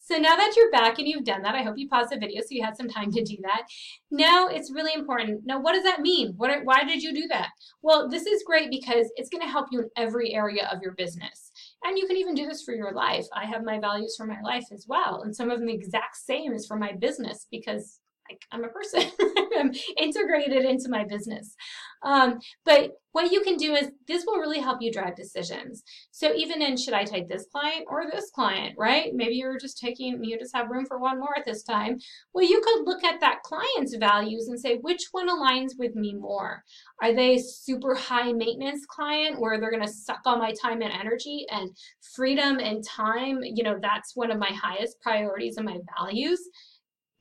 So 0.05 0.17
now 0.17 0.35
that 0.35 0.53
you're 0.55 0.69
back 0.69 0.99
and 0.99 1.07
you've 1.07 1.23
done 1.23 1.41
that, 1.41 1.55
I 1.55 1.63
hope 1.63 1.79
you 1.79 1.89
paused 1.89 2.11
the 2.11 2.19
video 2.19 2.41
so 2.41 2.49
you 2.51 2.63
had 2.63 2.77
some 2.77 2.87
time 2.87 3.11
to 3.11 3.23
do 3.23 3.37
that. 3.41 3.63
Now 4.11 4.47
it's 4.47 4.71
really 4.71 4.93
important. 4.93 5.41
Now, 5.45 5.59
what 5.59 5.73
does 5.73 5.83
that 5.83 6.01
mean? 6.01 6.35
What, 6.37 6.63
why 6.63 6.83
did 6.83 7.01
you 7.01 7.11
do 7.11 7.27
that? 7.29 7.49
Well, 7.81 8.07
this 8.07 8.27
is 8.27 8.43
great 8.45 8.69
because 8.69 9.11
it's 9.15 9.29
going 9.29 9.41
to 9.41 9.51
help 9.51 9.69
you 9.71 9.79
in 9.79 9.89
every 9.97 10.35
area 10.35 10.69
of 10.71 10.79
your 10.83 10.91
business. 10.91 11.51
And 11.83 11.97
you 11.97 12.05
can 12.05 12.17
even 12.17 12.35
do 12.35 12.45
this 12.45 12.61
for 12.61 12.75
your 12.75 12.91
life. 12.91 13.25
I 13.35 13.45
have 13.45 13.63
my 13.63 13.79
values 13.79 14.13
for 14.15 14.27
my 14.27 14.39
life 14.41 14.65
as 14.71 14.85
well. 14.87 15.23
And 15.23 15.35
some 15.35 15.49
of 15.49 15.57
them 15.57 15.65
the 15.65 15.73
exact 15.73 16.17
same 16.17 16.53
as 16.53 16.67
for 16.67 16.77
my 16.77 16.91
business 16.91 17.47
because 17.49 17.99
like 18.29 18.41
I'm 18.51 18.63
a 18.63 18.69
person. 18.69 19.03
I'm 19.57 19.71
integrated 19.97 20.65
into 20.65 20.89
my 20.89 21.03
business. 21.03 21.55
Um, 22.03 22.39
but 22.65 22.91
what 23.13 23.31
you 23.31 23.41
can 23.41 23.55
do 23.55 23.73
is 23.73 23.89
this 24.07 24.25
will 24.27 24.39
really 24.39 24.59
help 24.59 24.81
you 24.81 24.91
drive 24.91 25.15
decisions. 25.15 25.83
So 26.11 26.33
even 26.35 26.61
in 26.61 26.75
should 26.75 26.93
I 26.93 27.03
take 27.03 27.29
this 27.29 27.47
client 27.51 27.85
or 27.87 28.03
this 28.11 28.29
client, 28.31 28.75
right? 28.77 29.11
Maybe 29.13 29.35
you're 29.35 29.57
just 29.57 29.79
taking, 29.79 30.21
you 30.23 30.37
just 30.37 30.55
have 30.55 30.69
room 30.69 30.85
for 30.85 30.99
one 30.99 31.19
more 31.19 31.35
at 31.37 31.45
this 31.45 31.63
time. 31.63 31.97
Well, 32.33 32.43
you 32.43 32.61
could 32.61 32.85
look 32.85 33.03
at 33.03 33.21
that 33.21 33.41
client's 33.43 33.95
values 33.95 34.49
and 34.49 34.59
say, 34.59 34.77
which 34.81 35.01
one 35.11 35.29
aligns 35.29 35.71
with 35.79 35.95
me 35.95 36.13
more? 36.13 36.61
Are 37.01 37.13
they 37.13 37.37
super 37.37 37.95
high 37.95 38.33
maintenance 38.33 38.85
client 38.85 39.39
where 39.39 39.59
they're 39.59 39.71
going 39.71 39.81
to 39.81 39.91
suck 39.91 40.19
all 40.25 40.37
my 40.37 40.53
time 40.61 40.81
and 40.81 40.91
energy 40.91 41.45
and 41.49 41.69
freedom 42.15 42.59
and 42.59 42.83
time? 42.83 43.39
You 43.43 43.63
know, 43.63 43.79
that's 43.81 44.15
one 44.15 44.29
of 44.29 44.37
my 44.37 44.51
highest 44.51 45.01
priorities 45.01 45.57
and 45.57 45.65
my 45.65 45.77
values 45.97 46.41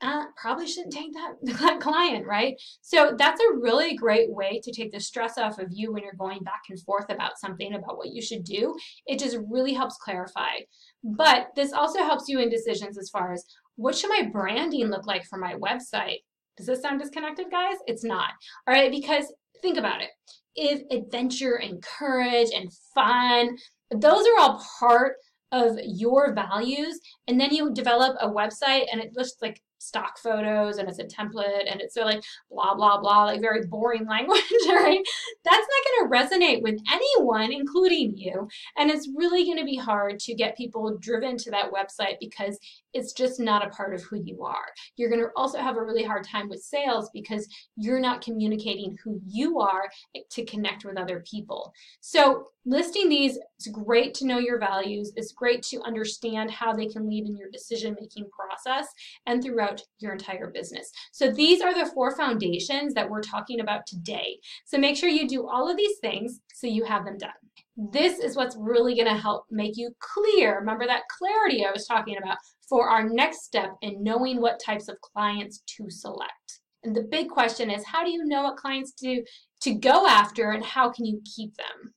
uh, 0.01 0.25
probably 0.35 0.67
shouldn't 0.67 0.93
take 0.93 1.13
that, 1.13 1.33
that 1.59 1.79
client, 1.79 2.25
right? 2.25 2.55
So 2.81 3.15
that's 3.17 3.41
a 3.41 3.57
really 3.57 3.95
great 3.95 4.31
way 4.31 4.59
to 4.63 4.71
take 4.71 4.91
the 4.91 4.99
stress 4.99 5.37
off 5.37 5.59
of 5.59 5.69
you 5.71 5.91
when 5.91 6.03
you're 6.03 6.13
going 6.13 6.43
back 6.43 6.63
and 6.69 6.79
forth 6.81 7.09
about 7.09 7.39
something, 7.39 7.73
about 7.73 7.97
what 7.97 8.11
you 8.11 8.21
should 8.21 8.43
do. 8.43 8.75
It 9.07 9.19
just 9.19 9.37
really 9.49 9.73
helps 9.73 9.97
clarify. 9.97 10.55
But 11.03 11.47
this 11.55 11.71
also 11.71 11.99
helps 11.99 12.27
you 12.27 12.39
in 12.39 12.49
decisions 12.49 12.97
as 12.97 13.09
far 13.09 13.31
as 13.31 13.45
what 13.75 13.95
should 13.95 14.09
my 14.09 14.29
branding 14.31 14.87
look 14.87 15.05
like 15.05 15.25
for 15.25 15.37
my 15.37 15.55
website? 15.55 16.19
Does 16.57 16.67
this 16.67 16.81
sound 16.81 17.01
disconnected, 17.01 17.47
guys? 17.51 17.75
It's 17.87 18.03
not. 18.03 18.31
All 18.67 18.73
right, 18.73 18.91
because 18.91 19.33
think 19.61 19.77
about 19.77 20.01
it. 20.01 20.09
If 20.55 20.83
adventure 20.89 21.55
and 21.55 21.83
courage 21.83 22.49
and 22.55 22.71
fun, 22.93 23.57
those 23.91 24.25
are 24.25 24.39
all 24.39 24.63
part 24.79 25.15
of 25.51 25.77
your 25.83 26.33
values 26.33 26.99
and 27.27 27.39
then 27.39 27.53
you 27.53 27.73
develop 27.73 28.17
a 28.19 28.29
website 28.29 28.85
and 28.91 28.99
it 29.01 29.11
looks 29.15 29.33
like 29.41 29.61
stock 29.85 30.17
photos 30.17 30.77
and 30.77 30.89
it's 30.89 30.99
a 30.99 31.03
template 31.03 31.71
and 31.71 31.81
it's 31.81 31.93
so 31.93 32.03
like 32.03 32.23
blah 32.49 32.73
blah 32.73 32.99
blah 32.99 33.25
like 33.25 33.41
very 33.41 33.65
boring 33.65 34.05
language 34.09 34.41
right? 34.67 34.99
That's 35.43 35.67
not 35.67 36.09
going 36.09 36.29
to 36.29 36.35
resonate 36.35 36.61
with 36.61 36.79
anyone 36.91 37.51
including 37.51 38.17
you. 38.17 38.47
And 38.77 38.89
it's 38.89 39.09
really 39.15 39.45
going 39.45 39.57
to 39.57 39.65
be 39.65 39.77
hard 39.77 40.19
to 40.19 40.33
get 40.33 40.57
people 40.57 40.97
driven 40.99 41.37
to 41.37 41.51
that 41.51 41.71
website 41.71 42.15
because 42.19 42.57
it's 42.93 43.13
just 43.13 43.39
not 43.39 43.65
a 43.65 43.69
part 43.69 43.93
of 43.93 44.01
who 44.03 44.21
you 44.23 44.43
are. 44.43 44.67
You're 44.95 45.09
going 45.09 45.21
to 45.21 45.29
also 45.35 45.59
have 45.59 45.77
a 45.77 45.83
really 45.83 46.03
hard 46.03 46.23
time 46.23 46.49
with 46.49 46.61
sales 46.61 47.09
because 47.13 47.47
you're 47.75 47.99
not 47.99 48.21
communicating 48.21 48.97
who 49.03 49.19
you 49.27 49.59
are 49.59 49.89
to 50.31 50.45
connect 50.45 50.85
with 50.85 50.97
other 50.97 51.23
people. 51.29 51.73
So 51.99 52.47
listing 52.65 53.09
these 53.09 53.37
it's 53.57 53.67
great 53.67 54.13
to 54.15 54.25
know 54.25 54.37
your 54.37 54.59
values. 54.59 55.13
It's 55.15 55.31
great 55.31 55.63
to 55.63 55.81
understand 55.83 56.51
how 56.51 56.73
they 56.73 56.87
can 56.87 57.07
lead 57.07 57.25
in 57.25 57.37
your 57.37 57.49
decision 57.49 57.95
making 57.99 58.27
process 58.29 58.87
and 59.25 59.41
throughout 59.41 59.81
your 59.99 60.11
entire 60.11 60.49
business. 60.49 60.91
So 61.11 61.31
these 61.31 61.61
are 61.61 61.73
the 61.73 61.89
four 61.91 62.15
foundations 62.15 62.93
that 62.93 63.09
we're 63.09 63.21
talking 63.21 63.61
about 63.61 63.87
today. 63.87 64.37
So 64.65 64.77
make 64.77 64.97
sure 64.97 65.09
you 65.09 65.27
do 65.27 65.47
all 65.47 65.69
of 65.69 65.77
these 65.77 65.97
things 65.99 66.41
so 66.53 66.67
you 66.67 66.83
have 66.83 67.05
them 67.05 67.17
done. 67.17 67.31
This 67.77 68.19
is 68.19 68.35
what's 68.35 68.57
really 68.57 68.95
going 68.95 69.07
to 69.07 69.21
help 69.21 69.45
make 69.49 69.77
you 69.77 69.91
clear. 69.99 70.59
Remember 70.59 70.85
that 70.85 71.03
clarity 71.17 71.65
i 71.65 71.71
was 71.71 71.87
talking 71.87 72.17
about 72.17 72.37
for 72.67 72.89
our 72.89 73.07
next 73.07 73.45
step 73.45 73.75
in 73.81 74.03
knowing 74.03 74.41
what 74.41 74.61
types 74.63 74.89
of 74.89 74.99
clients 75.01 75.61
to 75.77 75.89
select. 75.89 76.61
And 76.83 76.95
the 76.95 77.03
big 77.03 77.29
question 77.29 77.69
is 77.71 77.85
how 77.85 78.03
do 78.03 78.11
you 78.11 78.25
know 78.25 78.43
what 78.43 78.57
clients 78.57 78.91
to 78.99 79.23
to 79.61 79.73
go 79.73 80.07
after 80.07 80.51
and 80.51 80.63
how 80.63 80.91
can 80.91 81.05
you 81.05 81.21
keep 81.35 81.55
them 81.55 81.93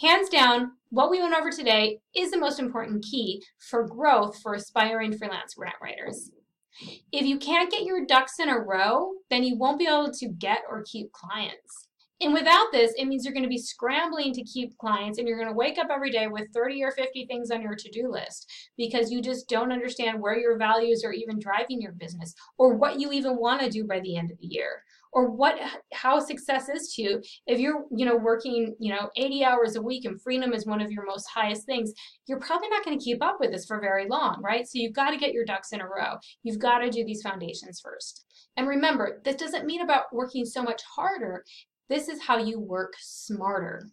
Hands 0.00 0.28
down, 0.28 0.72
what 0.90 1.10
we 1.10 1.20
went 1.20 1.34
over 1.34 1.50
today 1.50 2.00
is 2.14 2.30
the 2.30 2.38
most 2.38 2.58
important 2.58 3.04
key 3.04 3.42
for 3.58 3.86
growth 3.86 4.40
for 4.40 4.54
aspiring 4.54 5.16
freelance 5.16 5.54
grant 5.54 5.76
writers. 5.80 6.30
If 7.12 7.26
you 7.26 7.38
can't 7.38 7.70
get 7.70 7.84
your 7.84 8.06
ducks 8.06 8.40
in 8.40 8.48
a 8.48 8.58
row, 8.58 9.12
then 9.30 9.44
you 9.44 9.56
won't 9.56 9.78
be 9.78 9.86
able 9.86 10.10
to 10.10 10.28
get 10.28 10.60
or 10.68 10.84
keep 10.90 11.12
clients. 11.12 11.88
And 12.20 12.32
without 12.32 12.68
this, 12.72 12.92
it 12.96 13.06
means 13.06 13.24
you're 13.24 13.34
going 13.34 13.42
to 13.42 13.48
be 13.48 13.58
scrambling 13.58 14.32
to 14.32 14.44
keep 14.44 14.78
clients 14.78 15.18
and 15.18 15.26
you're 15.26 15.36
going 15.36 15.48
to 15.48 15.54
wake 15.54 15.76
up 15.76 15.88
every 15.90 16.10
day 16.10 16.28
with 16.28 16.52
30 16.54 16.82
or 16.84 16.92
50 16.92 17.26
things 17.26 17.50
on 17.50 17.60
your 17.62 17.74
to 17.74 17.90
do 17.90 18.10
list 18.10 18.50
because 18.76 19.10
you 19.10 19.20
just 19.20 19.48
don't 19.48 19.72
understand 19.72 20.20
where 20.20 20.38
your 20.38 20.56
values 20.56 21.04
are 21.04 21.12
even 21.12 21.40
driving 21.40 21.82
your 21.82 21.92
business 21.92 22.32
or 22.58 22.74
what 22.74 23.00
you 23.00 23.12
even 23.12 23.36
want 23.36 23.60
to 23.60 23.68
do 23.68 23.84
by 23.84 23.98
the 24.00 24.16
end 24.16 24.30
of 24.30 24.38
the 24.38 24.46
year 24.46 24.82
or 25.12 25.30
what 25.30 25.58
how 25.92 26.18
success 26.18 26.68
is 26.68 26.92
to 26.94 27.02
you. 27.02 27.22
If 27.46 27.58
you're 27.58 27.84
you 27.94 28.04
know 28.04 28.16
working 28.16 28.74
you 28.78 28.92
know 28.92 29.10
80 29.16 29.44
hours 29.44 29.76
a 29.76 29.82
week 29.82 30.04
and 30.04 30.20
freedom 30.20 30.52
is 30.52 30.66
one 30.66 30.80
of 30.80 30.90
your 30.90 31.06
most 31.06 31.26
highest 31.26 31.66
things 31.66 31.92
you're 32.26 32.40
probably 32.40 32.68
not 32.68 32.84
going 32.84 32.98
to 32.98 33.04
keep 33.04 33.22
up 33.22 33.36
with 33.40 33.52
this 33.52 33.66
for 33.66 33.80
very 33.80 34.08
long 34.08 34.40
right? 34.42 34.66
So 34.66 34.72
you've 34.74 34.94
got 34.94 35.10
to 35.10 35.18
get 35.18 35.32
your 35.32 35.44
ducks 35.44 35.72
in 35.72 35.80
a 35.80 35.86
row. 35.86 36.16
You've 36.42 36.58
got 36.58 36.78
to 36.78 36.90
do 36.90 37.04
these 37.04 37.22
foundations 37.22 37.80
first. 37.82 38.24
And 38.56 38.68
remember 38.68 39.20
this 39.24 39.36
doesn't 39.36 39.66
mean 39.66 39.82
about 39.82 40.12
working 40.12 40.44
so 40.44 40.62
much 40.62 40.82
harder. 40.96 41.44
This 41.88 42.08
is 42.08 42.22
how 42.22 42.38
you 42.38 42.58
work 42.60 42.94
smarter. 42.98 43.88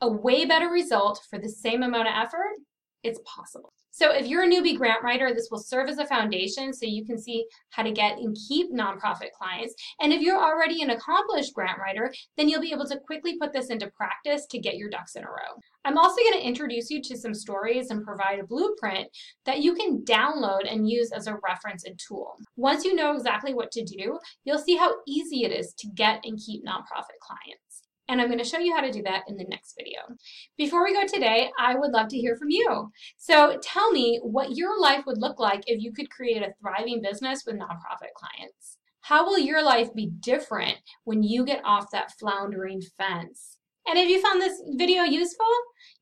A 0.00 0.10
way 0.10 0.44
better 0.46 0.68
result 0.68 1.20
for 1.28 1.38
the 1.38 1.48
same 1.48 1.82
amount 1.82 2.08
of 2.08 2.14
effort 2.16 2.56
it's 3.02 3.20
possible 3.24 3.72
so 4.00 4.12
if 4.12 4.26
you're 4.26 4.44
a 4.44 4.48
newbie 4.48 4.78
grant 4.78 5.02
writer, 5.02 5.34
this 5.34 5.48
will 5.50 5.58
serve 5.58 5.90
as 5.90 5.98
a 5.98 6.06
foundation 6.06 6.72
so 6.72 6.86
you 6.86 7.04
can 7.04 7.20
see 7.20 7.44
how 7.68 7.82
to 7.82 7.92
get 7.92 8.16
and 8.16 8.34
keep 8.48 8.72
nonprofit 8.72 9.30
clients. 9.38 9.74
And 10.00 10.10
if 10.10 10.22
you're 10.22 10.42
already 10.42 10.80
an 10.80 10.88
accomplished 10.88 11.52
grant 11.52 11.78
writer, 11.78 12.10
then 12.38 12.48
you'll 12.48 12.62
be 12.62 12.72
able 12.72 12.86
to 12.86 12.98
quickly 12.98 13.36
put 13.38 13.52
this 13.52 13.68
into 13.68 13.90
practice 13.90 14.46
to 14.46 14.58
get 14.58 14.78
your 14.78 14.88
ducks 14.88 15.16
in 15.16 15.24
a 15.24 15.26
row. 15.26 15.60
I'm 15.84 15.98
also 15.98 16.16
going 16.16 16.40
to 16.40 16.48
introduce 16.48 16.88
you 16.88 17.02
to 17.02 17.18
some 17.18 17.34
stories 17.34 17.90
and 17.90 18.02
provide 18.02 18.38
a 18.38 18.46
blueprint 18.46 19.08
that 19.44 19.60
you 19.60 19.74
can 19.74 20.02
download 20.02 20.62
and 20.66 20.88
use 20.88 21.12
as 21.12 21.26
a 21.26 21.36
reference 21.46 21.84
and 21.84 21.98
tool. 21.98 22.36
Once 22.56 22.86
you 22.86 22.94
know 22.94 23.14
exactly 23.14 23.52
what 23.52 23.70
to 23.72 23.84
do, 23.84 24.18
you'll 24.44 24.58
see 24.58 24.76
how 24.76 24.94
easy 25.06 25.44
it 25.44 25.52
is 25.52 25.74
to 25.76 25.88
get 25.94 26.20
and 26.24 26.40
keep 26.42 26.64
nonprofit 26.64 27.20
clients 27.20 27.69
and 28.10 28.20
I'm 28.20 28.26
going 28.26 28.38
to 28.38 28.44
show 28.44 28.58
you 28.58 28.74
how 28.74 28.82
to 28.82 28.90
do 28.90 29.02
that 29.04 29.22
in 29.28 29.36
the 29.36 29.44
next 29.44 29.74
video. 29.78 30.00
Before 30.58 30.84
we 30.84 30.92
go 30.92 31.06
today, 31.06 31.50
I 31.58 31.76
would 31.76 31.92
love 31.92 32.08
to 32.08 32.18
hear 32.18 32.36
from 32.36 32.50
you. 32.50 32.90
So 33.16 33.58
tell 33.62 33.92
me 33.92 34.18
what 34.22 34.56
your 34.56 34.78
life 34.80 35.06
would 35.06 35.18
look 35.18 35.38
like 35.38 35.62
if 35.66 35.80
you 35.80 35.92
could 35.92 36.10
create 36.10 36.42
a 36.42 36.52
thriving 36.60 37.00
business 37.00 37.44
with 37.46 37.54
nonprofit 37.54 38.12
clients. 38.16 38.78
How 39.02 39.24
will 39.24 39.38
your 39.38 39.62
life 39.62 39.94
be 39.94 40.10
different 40.20 40.78
when 41.04 41.22
you 41.22 41.44
get 41.44 41.62
off 41.64 41.92
that 41.92 42.12
floundering 42.18 42.82
fence? 42.98 43.58
And 43.86 43.96
if 43.96 44.08
you 44.08 44.20
found 44.20 44.42
this 44.42 44.60
video 44.76 45.04
useful, 45.04 45.46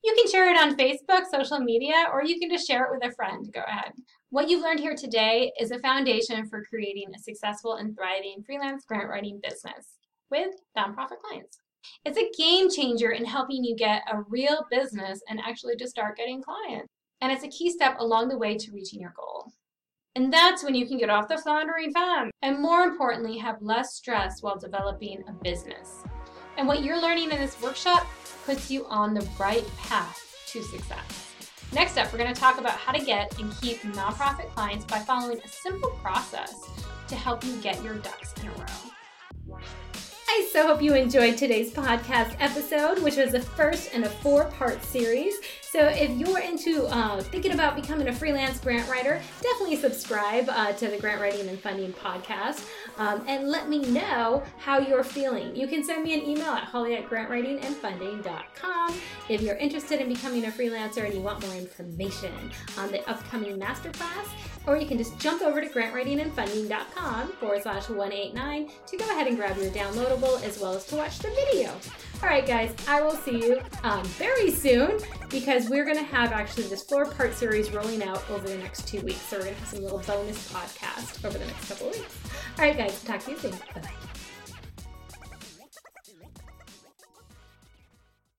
you 0.03 0.15
can 0.15 0.31
share 0.31 0.51
it 0.51 0.59
on 0.59 0.77
Facebook, 0.77 1.27
social 1.31 1.61
media, 1.61 2.07
or 2.13 2.25
you 2.25 2.41
can 2.41 2.51
just 2.51 2.67
share 2.67 2.85
it 2.85 2.91
with 2.91 3.07
a 3.07 3.15
friend. 3.15 3.47
Go 3.53 3.61
ahead. 3.67 3.93
What 4.31 4.49
you've 4.49 4.63
learned 4.63 4.81
here 4.81 4.97
today 4.97 5.53
is 5.61 5.71
a 5.71 5.79
foundation 5.79 6.47
for 6.49 6.65
creating 6.65 7.11
a 7.15 7.19
successful 7.19 7.75
and 7.75 7.95
thriving 7.95 8.43
freelance 8.45 8.85
grant 8.87 9.09
writing 9.09 9.41
business 9.43 9.97
with 10.31 10.55
nonprofit 10.77 11.21
clients. 11.23 11.59
It's 12.05 12.19
a 12.19 12.31
game 12.37 12.71
changer 12.71 13.11
in 13.11 13.25
helping 13.25 13.65
you 13.65 13.77
get 13.77 14.03
a 14.11 14.23
real 14.29 14.65
business 14.71 15.21
and 15.29 15.41
actually 15.41 15.77
just 15.77 15.93
start 15.93 16.17
getting 16.17 16.43
clients. 16.43 16.89
And 17.21 17.33
it's 17.33 17.45
a 17.45 17.49
key 17.49 17.71
step 17.71 17.97
along 17.99 18.29
the 18.29 18.39
way 18.39 18.57
to 18.57 18.73
reaching 18.73 19.01
your 19.01 19.15
goal. 19.17 19.53
And 20.15 20.33
that's 20.33 20.65
when 20.65 20.75
you 20.75 20.87
can 20.87 20.99
get 20.99 21.11
off 21.11 21.29
the 21.29 21.39
floundering 21.39 21.93
fence 21.93 22.33
and 22.43 22.61
more 22.61 22.83
importantly, 22.83 23.39
have 23.39 23.61
less 23.61 23.95
stress 23.95 24.43
while 24.43 24.59
developing 24.59 25.23
a 25.29 25.33
business. 25.45 26.03
And 26.57 26.67
what 26.67 26.83
you're 26.83 27.01
learning 27.01 27.31
in 27.31 27.39
this 27.39 27.61
workshop 27.63 28.07
puts 28.45 28.71
you 28.71 28.85
on 28.87 29.15
the 29.15 29.29
right 29.39 29.65
path 29.77 30.45
to 30.49 30.63
success. 30.63 31.29
Next 31.73 31.99
up, 31.99 32.11
we're 32.13 32.19
going 32.19 32.35
to 32.35 32.41
talk 32.41 32.59
about 32.59 32.73
how 32.73 32.93
to 32.93 33.05
get 33.05 33.39
and 33.39 33.53
keep 33.61 33.83
nonprofit 33.83 34.49
clients 34.55 34.85
by 34.87 34.99
following 34.99 35.39
a 35.45 35.49
simple 35.49 35.91
process 36.03 36.69
to 37.09 37.15
help 37.15 37.45
you 37.45 37.55
get 37.61 37.83
your 37.85 37.95
ducks 37.97 38.35
in 38.41 38.49
a 38.49 38.53
row. 38.53 38.93
I 40.31 40.47
so 40.53 40.67
hope 40.67 40.83
you 40.83 40.95
enjoyed 40.95 41.39
today's 41.39 41.71
podcast 41.73 42.37
episode, 42.39 43.03
which 43.03 43.17
was 43.17 43.33
the 43.33 43.41
first 43.41 43.95
in 43.95 44.05
a 44.05 44.09
four 44.11 44.45
part 44.45 44.85
series. 44.85 45.35
So 45.71 45.85
if 45.89 46.11
you're 46.17 46.39
into 46.39 46.87
uh, 46.87 47.21
thinking 47.21 47.53
about 47.53 47.77
becoming 47.77 48.09
a 48.09 48.13
freelance 48.13 48.59
grant 48.59 48.89
writer, 48.89 49.21
definitely 49.43 49.77
subscribe 49.77 50.49
uh, 50.49 50.73
to 50.73 50.89
the 50.89 50.97
Grant 50.97 51.21
Writing 51.21 51.47
and 51.47 51.61
Funding 51.61 51.93
podcast 51.93 52.65
um, 52.97 53.23
and 53.29 53.49
let 53.51 53.69
me 53.69 53.81
know 53.91 54.43
how 54.57 54.79
you're 54.79 55.05
feeling. 55.05 55.55
You 55.55 55.67
can 55.67 55.85
send 55.85 56.05
me 56.05 56.15
an 56.15 56.23
email 56.27 56.53
at 56.53 56.65
holly 56.65 56.97
at 56.97 57.11
grantwritingandfunding.com 57.11 58.95
if 59.29 59.43
you're 59.43 59.57
interested 59.57 60.01
in 60.01 60.09
becoming 60.09 60.47
a 60.47 60.49
freelancer 60.49 61.05
and 61.05 61.13
you 61.13 61.21
want 61.21 61.47
more 61.47 61.55
information 61.55 62.33
on 62.79 62.91
the 62.91 63.07
upcoming 63.07 63.59
masterclass, 63.59 64.27
or 64.67 64.79
you 64.79 64.87
can 64.87 64.97
just 64.97 65.19
jump 65.19 65.43
over 65.43 65.61
to 65.61 65.69
grantwritingandfunding.com 65.69 67.29
forward 67.33 67.63
slash 67.63 67.91
189 67.91 68.71
to 68.87 68.97
go 68.97 69.05
ahead 69.11 69.27
and 69.27 69.37
grab 69.37 69.59
your 69.59 69.71
downloadable 69.73 70.43
as 70.43 70.59
well 70.59 70.73
as 70.73 70.87
to 70.87 70.97
watch 70.97 71.19
the 71.19 71.29
video. 71.29 71.75
All 72.21 72.29
right, 72.29 72.45
guys, 72.45 72.75
I 72.89 73.01
will 73.01 73.13
see 73.13 73.39
you 73.39 73.61
um, 73.85 74.05
very 74.05 74.51
soon 74.51 74.99
because 75.29 75.69
we're 75.69 75.85
going 75.85 75.99
to 75.99 76.03
have 76.03 76.33
actually 76.33 76.65
this 76.65 76.83
four 76.83 77.07
part 77.07 77.33
series 77.33 77.71
rolling 77.71 78.03
out 78.03 78.29
over 78.29 78.49
the 78.49 78.59
next 78.59 78.89
two 78.89 79.01
weeks. 79.03 79.21
So 79.21 79.37
we're 79.37 79.45
going 79.45 79.55
to 79.55 79.61
have 79.61 79.69
some 79.69 79.83
little 79.83 80.01
bonus 80.01 80.53
podcast 80.53 81.25
over 81.25 81.39
the 81.39 81.47
next 81.47 81.69
couple 81.69 81.91
of 81.91 81.95
weeks. 81.95 82.19
All 82.59 82.65
right, 82.65 82.77
guys, 82.77 83.03
talk 83.05 83.21
to 83.21 83.31
you 83.31 83.39
soon. 83.39 83.53
Bye. 83.53 84.08